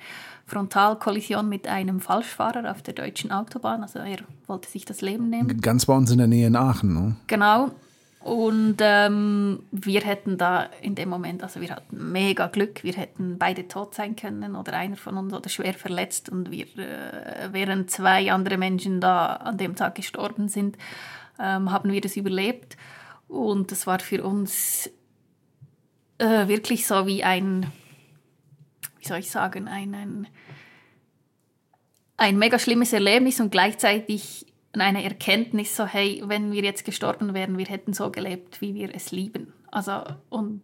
Frontalkollision 0.46 1.48
mit 1.48 1.66
einem 1.66 2.00
Falschfahrer 2.00 2.70
auf 2.70 2.82
der 2.82 2.94
deutschen 2.94 3.32
Autobahn. 3.32 3.82
Also 3.82 3.98
er 3.98 4.18
wollte 4.46 4.70
sich 4.70 4.84
das 4.84 5.00
Leben 5.00 5.28
nehmen. 5.28 5.60
Ganz 5.60 5.86
bei 5.86 5.94
uns 5.94 6.12
in 6.12 6.18
der 6.18 6.28
Nähe 6.28 6.46
in 6.46 6.54
Aachen, 6.54 6.94
ne? 6.94 7.16
Genau. 7.26 7.72
Und 8.20 8.78
ähm, 8.80 9.62
wir 9.70 10.00
hätten 10.00 10.38
da 10.38 10.64
in 10.82 10.96
dem 10.96 11.08
Moment, 11.08 11.42
also 11.44 11.60
wir 11.60 11.70
hatten 11.70 12.10
mega 12.10 12.48
Glück, 12.48 12.82
wir 12.82 12.94
hätten 12.94 13.38
beide 13.38 13.68
tot 13.68 13.94
sein 13.94 14.16
können 14.16 14.56
oder 14.56 14.72
einer 14.72 14.96
von 14.96 15.16
uns 15.16 15.32
oder 15.32 15.48
schwer 15.48 15.74
verletzt 15.74 16.28
und 16.28 16.50
wir, 16.50 16.66
äh, 16.78 17.52
während 17.52 17.90
zwei 17.90 18.32
andere 18.32 18.56
Menschen 18.56 19.00
da 19.00 19.26
an 19.26 19.56
dem 19.56 19.76
Tag 19.76 19.94
gestorben 19.94 20.48
sind, 20.48 20.76
ähm, 21.38 21.70
haben 21.70 21.92
wir 21.92 22.00
das 22.00 22.16
überlebt. 22.16 22.76
Und 23.28 23.70
das 23.70 23.86
war 23.86 24.00
für 24.00 24.24
uns 24.24 24.90
äh, 26.18 26.48
wirklich 26.48 26.86
so 26.86 27.06
wie 27.06 27.22
ein, 27.22 27.70
wie 28.98 29.06
soll 29.06 29.18
ich 29.18 29.30
sagen, 29.30 29.68
ein, 29.68 29.94
ein, 29.94 30.26
ein 32.16 32.36
mega 32.36 32.58
schlimmes 32.58 32.92
Erlebnis 32.92 33.38
und 33.38 33.52
gleichzeitig 33.52 34.46
eine 34.72 35.04
Erkenntnis, 35.04 35.74
so 35.74 35.86
hey, 35.86 36.22
wenn 36.26 36.52
wir 36.52 36.62
jetzt 36.62 36.84
gestorben 36.84 37.34
wären, 37.34 37.58
wir 37.58 37.66
hätten 37.66 37.92
so 37.92 38.10
gelebt, 38.10 38.60
wie 38.60 38.74
wir 38.74 38.94
es 38.94 39.10
lieben. 39.10 39.52
Also 39.70 40.02
und 40.28 40.62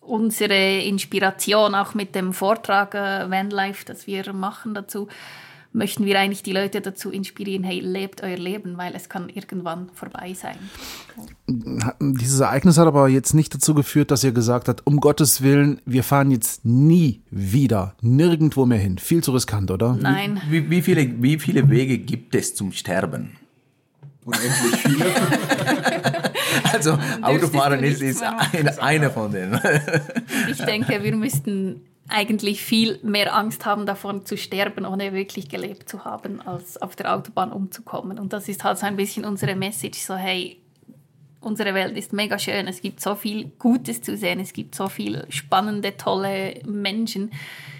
unsere 0.00 0.80
Inspiration 0.80 1.74
auch 1.74 1.94
mit 1.94 2.14
dem 2.14 2.32
Vortrag 2.32 2.94
äh, 2.94 3.30
Vanlife, 3.30 3.84
das 3.84 4.06
wir 4.06 4.32
machen 4.32 4.74
dazu, 4.74 5.08
möchten 5.72 6.04
wir 6.04 6.18
eigentlich 6.18 6.42
die 6.42 6.52
Leute 6.52 6.80
dazu 6.80 7.10
inspirieren, 7.10 7.64
hey, 7.64 7.80
lebt 7.80 8.22
euer 8.22 8.36
Leben, 8.36 8.76
weil 8.76 8.94
es 8.94 9.08
kann 9.08 9.28
irgendwann 9.28 9.90
vorbei 9.94 10.34
sein. 10.34 10.56
Dieses 12.00 12.40
Ereignis 12.40 12.78
hat 12.78 12.86
aber 12.86 13.08
jetzt 13.08 13.34
nicht 13.34 13.54
dazu 13.54 13.74
geführt, 13.74 14.10
dass 14.10 14.24
ihr 14.24 14.32
gesagt 14.32 14.68
habt, 14.68 14.86
um 14.86 15.00
Gottes 15.00 15.42
Willen, 15.42 15.80
wir 15.86 16.04
fahren 16.04 16.30
jetzt 16.30 16.64
nie 16.64 17.22
wieder 17.30 17.94
nirgendwo 18.00 18.66
mehr 18.66 18.78
hin. 18.78 18.98
Viel 18.98 19.22
zu 19.22 19.32
riskant, 19.32 19.70
oder? 19.70 19.96
Nein. 20.00 20.40
Wie, 20.48 20.68
wie, 20.70 20.82
viele, 20.82 21.22
wie 21.22 21.38
viele 21.38 21.68
Wege 21.70 21.98
gibt 21.98 22.34
es 22.34 22.54
zum 22.54 22.72
Sterben? 22.72 23.36
Unendlich 24.24 24.76
viele. 24.76 25.04
also 26.72 26.98
Autofahren 27.22 27.82
ist, 27.82 28.00
ist 28.02 28.22
einer 28.78 29.10
von 29.10 29.32
denen. 29.32 29.58
ich 30.48 30.58
denke, 30.58 31.02
wir 31.02 31.16
müssten 31.16 31.82
eigentlich 32.12 32.62
viel 32.62 32.98
mehr 33.02 33.34
Angst 33.34 33.64
haben 33.64 33.86
davon 33.86 34.24
zu 34.26 34.36
sterben, 34.36 34.86
ohne 34.86 35.12
wirklich 35.12 35.48
gelebt 35.48 35.88
zu 35.88 36.04
haben, 36.04 36.40
als 36.40 36.80
auf 36.80 36.94
der 36.94 37.14
Autobahn 37.14 37.52
umzukommen. 37.52 38.18
Und 38.18 38.32
das 38.32 38.48
ist 38.48 38.64
halt 38.64 38.78
so 38.78 38.86
ein 38.86 38.96
bisschen 38.96 39.24
unsere 39.24 39.56
Message, 39.56 39.98
so 39.98 40.14
hey, 40.14 40.62
unsere 41.40 41.74
Welt 41.74 41.96
ist 41.96 42.12
mega 42.12 42.38
schön, 42.38 42.68
es 42.68 42.80
gibt 42.80 43.00
so 43.00 43.14
viel 43.14 43.50
Gutes 43.58 44.02
zu 44.02 44.16
sehen, 44.16 44.40
es 44.40 44.52
gibt 44.52 44.74
so 44.74 44.88
viele 44.88 45.26
spannende, 45.28 45.96
tolle 45.96 46.60
Menschen, 46.66 47.32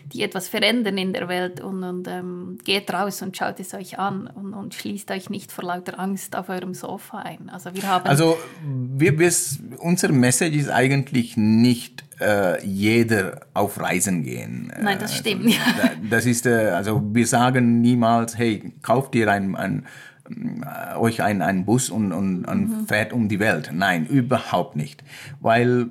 die 0.06 0.22
etwas 0.22 0.48
verändern 0.48 0.98
in 0.98 1.12
der 1.12 1.28
Welt 1.28 1.60
und, 1.60 1.84
und 1.84 2.08
ähm, 2.08 2.58
geht 2.64 2.92
raus 2.92 3.22
und 3.22 3.36
schaut 3.36 3.60
es 3.60 3.72
euch 3.72 3.98
an 3.98 4.26
und, 4.26 4.52
und, 4.52 4.74
schließt 4.74 5.10
euch 5.10 5.30
nicht 5.30 5.52
vor 5.52 5.64
lauter 5.64 5.98
Angst 5.98 6.36
auf 6.36 6.48
eurem 6.48 6.74
Sofa 6.74 7.18
ein. 7.18 7.48
Also 7.48 7.74
wir 7.74 7.84
haben... 7.84 8.06
Also 8.06 8.36
wir, 8.64 9.18
wir, 9.18 9.32
unsere 9.78 10.12
Message 10.12 10.56
ist 10.56 10.68
eigentlich 10.68 11.36
nicht 11.36 12.04
äh, 12.22 12.64
jeder 12.64 13.40
auf 13.54 13.80
Reisen 13.80 14.22
gehen. 14.22 14.72
Nein, 14.80 14.98
das 15.00 15.12
äh, 15.12 15.16
stimmt. 15.16 15.46
Also, 15.46 15.88
das 16.08 16.26
ist, 16.26 16.46
äh, 16.46 16.70
also 16.70 17.02
wir 17.12 17.26
sagen 17.26 17.80
niemals, 17.80 18.38
hey, 18.38 18.72
kauft 18.82 19.14
dir 19.14 19.30
ein, 19.30 19.56
ein 19.56 19.86
äh, 20.30 20.96
euch 20.96 21.22
ein, 21.22 21.42
einen 21.42 21.64
Bus 21.64 21.90
und, 21.90 22.12
und, 22.12 22.44
und 22.44 22.68
mhm. 22.68 22.86
fährt 22.86 23.12
um 23.12 23.28
die 23.28 23.40
Welt. 23.40 23.70
Nein, 23.72 24.06
überhaupt 24.06 24.76
nicht. 24.76 25.02
Weil 25.40 25.90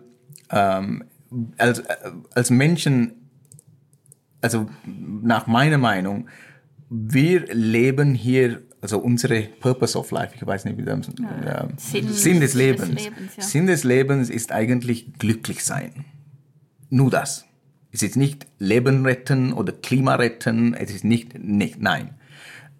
ähm, 0.49 1.03
als, 1.57 1.79
äh, 1.79 1.95
als 2.33 2.49
Menschen, 2.49 3.13
also 4.41 4.67
nach 4.85 5.47
meiner 5.47 5.77
Meinung, 5.77 6.27
wir 6.89 7.45
leben 7.53 8.13
hier, 8.13 8.61
also 8.81 8.99
unsere 8.99 9.41
Purpose 9.41 9.97
of 9.97 10.11
Life, 10.11 10.33
ich 10.35 10.45
weiß 10.45 10.65
nicht, 10.65 10.77
wie 10.77 10.83
das, 10.83 11.09
ja, 11.45 11.67
Sinn, 11.77 12.09
Sinn, 12.09 12.39
des 12.39 12.53
Lebens. 12.53 12.89
Des 12.89 13.03
Lebens 13.03 13.35
ja. 13.37 13.43
Sinn 13.43 13.67
des 13.67 13.83
Lebens 13.83 14.29
ist 14.29 14.51
eigentlich 14.51 15.13
glücklich 15.19 15.63
sein. 15.63 16.05
Nur 16.91 17.09
das. 17.09 17.45
Es 17.91 18.03
ist 18.03 18.15
nicht 18.15 18.45
Leben 18.59 19.05
retten 19.05 19.53
oder 19.53 19.73
Klima 19.73 20.15
retten, 20.15 20.73
es 20.73 20.91
ist 20.91 21.03
nicht, 21.03 21.39
nicht 21.39 21.81
nein. 21.81 22.11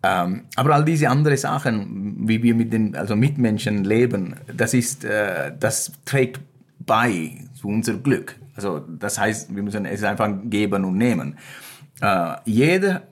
Ähm, 0.04 0.44
aber 0.56 0.76
all 0.76 0.86
diese 0.86 1.10
anderen 1.10 1.38
Sachen, 1.38 2.28
wie 2.28 2.44
wir 2.44 2.56
mit 2.56 2.74
den 2.74 2.96
also 2.96 3.16
Mitmenschen 3.16 3.84
leben, 3.84 4.36
das 4.56 4.74
ist, 4.74 5.06
äh, 5.06 5.54
das 5.60 5.92
trägt 6.06 6.42
bei 6.80 7.46
zu 7.54 7.68
unserem 7.68 8.04
Glück. 8.04 8.36
Also 8.56 8.80
das 8.80 9.18
heißt, 9.18 9.56
wir 9.56 9.64
müssen 9.64 9.86
es 9.86 10.04
einfach 10.04 10.30
geben 10.46 10.86
und 10.86 10.98
nehmen. 10.98 11.38
Äh, 12.02 12.36
jeder 12.46 13.04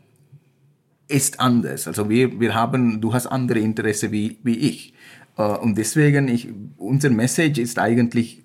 ist 1.08 1.40
anders. 1.40 1.88
Also 1.88 2.10
wir, 2.10 2.40
wir 2.40 2.54
haben, 2.56 3.02
du 3.02 3.14
hast 3.14 3.28
andere 3.28 3.60
Interesse 3.60 4.12
wie, 4.12 4.38
wie 4.44 4.58
ich. 4.58 4.94
Äh, 5.38 5.44
und 5.44 5.78
deswegen, 5.78 6.28
ich, 6.28 6.50
unser 6.78 7.10
Message 7.10 7.60
ist 7.60 7.80
eigentlich 7.80 8.44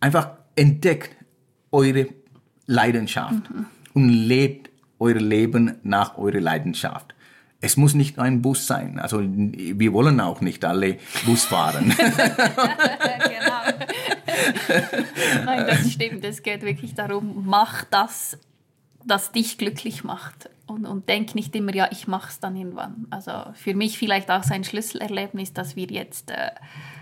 einfach 0.00 0.30
entdeckt 0.56 1.19
eure 1.72 2.08
Leidenschaft 2.66 3.50
mhm. 3.50 3.66
und 3.94 4.08
lebt 4.08 4.70
euer 4.98 5.20
Leben 5.20 5.76
nach 5.82 6.18
eurer 6.18 6.40
Leidenschaft. 6.40 7.14
Es 7.62 7.76
muss 7.76 7.94
nicht 7.94 8.18
ein 8.18 8.40
Bus 8.40 8.66
sein. 8.66 8.98
Also 8.98 9.20
wir 9.22 9.92
wollen 9.92 10.18
auch 10.20 10.40
nicht 10.40 10.64
alle 10.64 10.96
Bus 11.26 11.44
fahren. 11.44 11.94
genau. 11.98 13.60
Nein, 15.44 15.66
das 15.66 15.92
stimmt. 15.92 16.24
Es 16.24 16.42
geht 16.42 16.62
wirklich 16.62 16.94
darum, 16.94 17.44
mach 17.46 17.84
das, 17.84 18.38
das 19.04 19.32
dich 19.32 19.58
glücklich 19.58 20.04
macht. 20.04 20.48
Und, 20.70 20.86
und 20.86 21.08
denk 21.08 21.34
nicht 21.34 21.54
immer, 21.56 21.74
ja, 21.74 21.88
ich 21.90 22.06
mache 22.06 22.28
es 22.28 22.40
dann 22.40 22.54
irgendwann. 22.54 23.06
Also 23.10 23.32
für 23.54 23.74
mich 23.74 23.98
vielleicht 23.98 24.30
auch 24.30 24.44
so 24.44 24.54
ein 24.54 24.64
Schlüsselerlebnis, 24.64 25.52
dass 25.52 25.76
wir 25.76 25.86
jetzt... 25.86 26.30
Äh, 26.30 26.50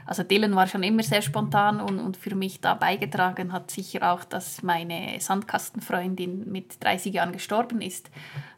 also 0.06 0.22
Dylan 0.22 0.56
war 0.56 0.66
schon 0.66 0.82
immer 0.82 1.02
sehr 1.02 1.20
spontan 1.20 1.82
und, 1.82 1.98
und 1.98 2.16
für 2.16 2.34
mich 2.34 2.62
da 2.62 2.72
beigetragen 2.72 3.52
hat 3.52 3.70
sicher 3.70 4.10
auch, 4.10 4.24
dass 4.24 4.62
meine 4.62 5.20
Sandkastenfreundin 5.20 6.50
mit 6.50 6.82
30 6.82 7.12
Jahren 7.12 7.32
gestorben 7.32 7.82
ist. 7.82 8.10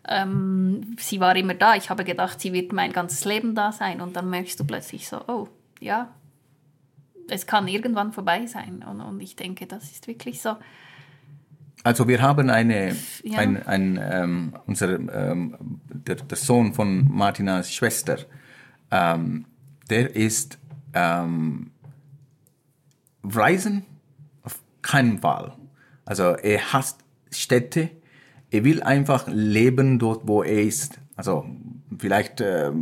Ähm, 0.09 0.97
sie 0.97 1.19
war 1.19 1.35
immer 1.35 1.55
da. 1.55 1.75
Ich 1.75 1.91
habe 1.91 2.05
gedacht, 2.05 2.41
sie 2.41 2.53
wird 2.53 2.73
mein 2.73 2.93
ganzes 2.93 3.25
Leben 3.25 3.57
da 3.57 3.73
sein 3.73 4.01
und 4.01 4.15
dann 4.15 4.31
merkst 4.31 4.61
du 4.61 4.65
plötzlich 4.65 5.09
so, 5.09 5.21
oh 5.27 5.49
ja, 5.81 6.11
es 7.29 7.47
kann 7.49 7.67
irgendwann 7.67 8.13
vorbei 8.13 8.47
sein. 8.47 8.85
Und, 8.89 9.01
und 9.01 9.21
ich 9.21 9.35
denke, 9.35 9.67
das 9.67 9.91
ist 9.91 10.07
wirklich 10.07 10.41
so. 10.41 10.57
Also 11.83 12.09
wir 12.09 12.21
haben 12.21 12.51
eine, 12.51 12.97
ja. 13.23 13.39
ein, 13.39 13.67
ein 13.67 13.99
ähm, 14.03 14.53
unser, 14.67 14.99
ähm, 14.99 15.57
der, 15.89 16.17
der, 16.17 16.37
Sohn 16.37 16.75
von 16.75 17.09
Martinas 17.11 17.73
Schwester, 17.73 18.19
ähm, 18.91 19.47
der 19.89 20.15
ist 20.15 20.59
ähm, 20.93 21.71
Reisen 23.25 23.85
auf 24.43 24.61
keinen 24.83 25.19
Fall. 25.19 25.57
Also 26.05 26.35
er 26.37 26.73
hasst 26.73 26.99
Städte. 27.31 27.91
Er 28.51 28.65
will 28.65 28.83
einfach 28.83 29.27
leben 29.29 29.99
dort, 29.99 30.27
wo 30.27 30.43
er 30.43 30.63
ist. 30.63 30.99
Also 31.17 31.47
vielleicht 31.97 32.41
äh, 32.41 32.73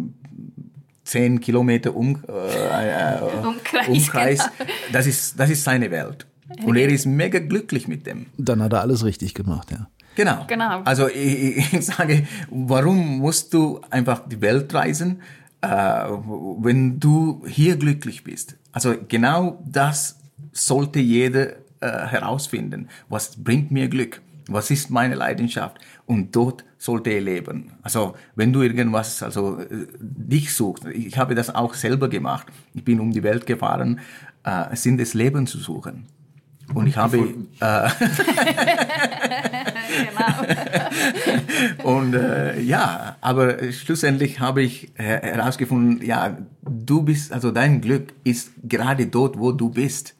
zehn 1.04 1.40
Kilometer 1.40 1.94
um, 1.94 2.22
äh, 2.28 3.16
äh, 3.16 3.20
Umkreis. 3.46 3.88
Umkreis. 3.88 4.38
Genau. 4.58 4.70
Das, 4.92 5.06
ist, 5.06 5.38
das 5.38 5.50
ist 5.50 5.64
seine 5.64 5.90
Welt. 5.90 6.27
Und 6.64 6.76
er 6.76 6.88
ist 6.88 7.06
mega 7.06 7.38
glücklich 7.38 7.88
mit 7.88 8.06
dem. 8.06 8.26
Dann 8.36 8.62
hat 8.62 8.72
er 8.72 8.80
alles 8.80 9.04
richtig 9.04 9.34
gemacht, 9.34 9.70
ja. 9.70 9.88
Genau. 10.14 10.44
genau. 10.46 10.82
Also 10.82 11.08
ich, 11.14 11.72
ich 11.72 11.86
sage, 11.86 12.26
warum 12.50 13.18
musst 13.18 13.52
du 13.54 13.80
einfach 13.90 14.28
die 14.28 14.40
Welt 14.40 14.72
reisen? 14.74 15.20
äh, 15.60 15.68
wenn 15.68 17.00
du 17.00 17.42
hier 17.46 17.76
glücklich 17.76 18.24
bist. 18.24 18.56
Also 18.72 18.94
genau 19.08 19.62
das 19.66 20.18
sollte 20.52 21.00
jeder 21.00 21.56
äh, 21.80 22.06
herausfinden. 22.06 22.88
Was 23.08 23.42
bringt 23.42 23.70
mir 23.70 23.88
Glück? 23.88 24.22
Was 24.48 24.70
ist 24.70 24.90
meine 24.90 25.14
Leidenschaft? 25.14 25.78
Und 26.06 26.34
dort 26.34 26.64
sollte 26.78 27.10
er 27.10 27.20
leben. 27.20 27.72
Also 27.82 28.14
wenn 28.34 28.52
du 28.52 28.62
irgendwas, 28.62 29.22
also 29.22 29.58
äh, 29.58 29.86
dich 30.00 30.54
suchst, 30.54 30.86
ich 30.86 31.18
habe 31.18 31.34
das 31.34 31.54
auch 31.54 31.74
selber 31.74 32.08
gemacht. 32.08 32.46
Ich 32.74 32.84
bin 32.84 33.00
um 33.00 33.10
die 33.10 33.22
Welt 33.22 33.46
gefahren, 33.46 34.00
äh, 34.44 34.74
sind 34.76 35.00
es 35.00 35.14
Leben 35.14 35.46
zu 35.46 35.58
suchen. 35.58 36.06
Und 36.74 36.86
ich 36.86 36.96
habe 36.96 37.18
äh, 37.18 37.22
genau. 41.80 41.90
und 41.90 42.14
äh, 42.14 42.60
ja, 42.60 43.16
aber 43.20 43.72
schlussendlich 43.72 44.40
habe 44.40 44.62
ich 44.62 44.92
herausgefunden, 44.94 46.04
ja, 46.04 46.36
du 46.62 47.02
bist, 47.02 47.32
also 47.32 47.50
dein 47.52 47.80
Glück 47.80 48.12
ist 48.24 48.50
gerade 48.62 49.06
dort, 49.06 49.38
wo 49.38 49.52
du 49.52 49.70
bist, 49.70 50.14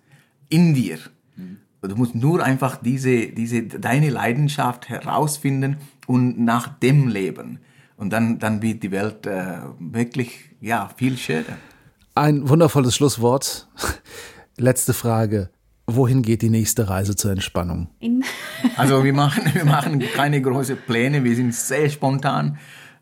in 0.49 0.75
dir. 0.75 0.99
Du 1.81 1.95
musst 1.95 2.15
nur 2.15 2.43
einfach 2.43 2.77
diese, 2.77 3.29
diese, 3.29 3.63
deine 3.63 4.11
Leidenschaft 4.11 4.89
herausfinden 4.89 5.77
und 6.07 6.41
nach 6.41 6.67
dem 6.67 7.09
leben. 7.09 7.61
Und 7.97 8.13
dann, 8.13 8.39
dann 8.39 8.63
wird 8.63 8.83
die 8.83 8.91
Welt 8.91 9.27
äh, 9.27 9.59
wirklich, 9.79 10.51
ja, 10.61 10.91
viel 10.97 11.17
schöner. 11.17 11.57
Ein 12.15 12.49
wundervolles 12.49 12.97
Schlusswort. 12.97 13.69
Letzte 14.57 14.93
Frage 14.93 15.51
wohin 15.89 16.23
geht 16.23 16.43
die 16.43 16.51
nächste 16.51 16.89
Reise 16.89 17.17
zur 17.17 17.33
Entspannung? 17.33 17.89
also 18.77 19.03
wir 19.03 19.13
machen, 19.13 19.43
wir 19.53 19.65
machen 19.65 20.03
keine 20.15 20.41
großen 20.41 20.77
Pläne, 20.87 21.25
wir 21.25 21.35
sind 21.35 21.55
sehr 21.55 21.89
spontan. 21.89 22.59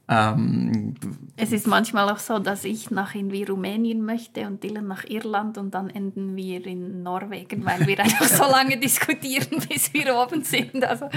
Ähm, 0.08 0.94
es 1.36 1.50
ist 1.50 1.66
manchmal 1.66 2.08
auch 2.08 2.18
so, 2.18 2.38
dass 2.38 2.64
ich 2.64 2.92
nach 2.92 3.16
irgendwie 3.16 3.42
Rumänien 3.42 4.04
möchte 4.04 4.46
und 4.46 4.62
Dylan 4.62 4.86
nach 4.86 5.04
Irland 5.04 5.58
und 5.58 5.74
dann 5.74 5.90
enden 5.90 6.36
wir 6.36 6.64
in 6.64 7.02
Norwegen, 7.02 7.64
weil 7.64 7.88
wir 7.88 7.98
einfach 7.98 8.26
so 8.26 8.44
lange 8.44 8.76
diskutieren, 8.80 9.60
bis 9.68 9.92
wir 9.92 10.14
oben 10.14 10.44
sind. 10.44 10.84
Also, 10.84 11.10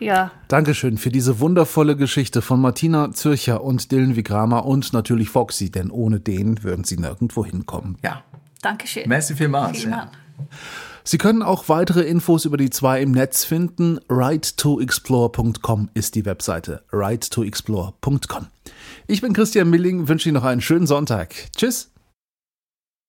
ja. 0.00 0.32
Dankeschön 0.48 0.98
für 0.98 1.08
diese 1.08 1.40
wundervolle 1.40 1.96
Geschichte 1.96 2.42
von 2.42 2.60
Martina 2.60 3.10
Zürcher 3.12 3.64
und 3.64 3.90
Dylan 3.90 4.16
Vigrama 4.16 4.58
und 4.58 4.92
natürlich 4.92 5.30
Foxy, 5.30 5.70
denn 5.70 5.90
ohne 5.90 6.20
den 6.20 6.62
würden 6.62 6.84
sie 6.84 6.98
nirgendwo 6.98 7.46
hinkommen. 7.46 7.96
Ja. 8.02 8.22
Dankeschön. 8.60 9.08
Merci 9.08 9.34
vielmals. 9.34 9.80
vielmals. 9.80 10.10
Ja. 10.12 10.48
Sie 11.04 11.18
können 11.18 11.42
auch 11.42 11.68
weitere 11.68 12.02
Infos 12.02 12.44
über 12.44 12.56
die 12.56 12.70
zwei 12.70 13.00
im 13.02 13.12
Netz 13.12 13.44
finden. 13.44 13.98
Right2explore.com 14.08 15.90
ist 15.94 16.14
die 16.14 16.24
Webseite. 16.24 16.82
Right2explore.com. 16.90 18.46
Ich 19.06 19.20
bin 19.20 19.32
Christian 19.32 19.70
Milling, 19.70 20.08
wünsche 20.08 20.28
Ihnen 20.28 20.34
noch 20.34 20.44
einen 20.44 20.60
schönen 20.60 20.86
Sonntag. 20.86 21.34
Tschüss. 21.56 21.89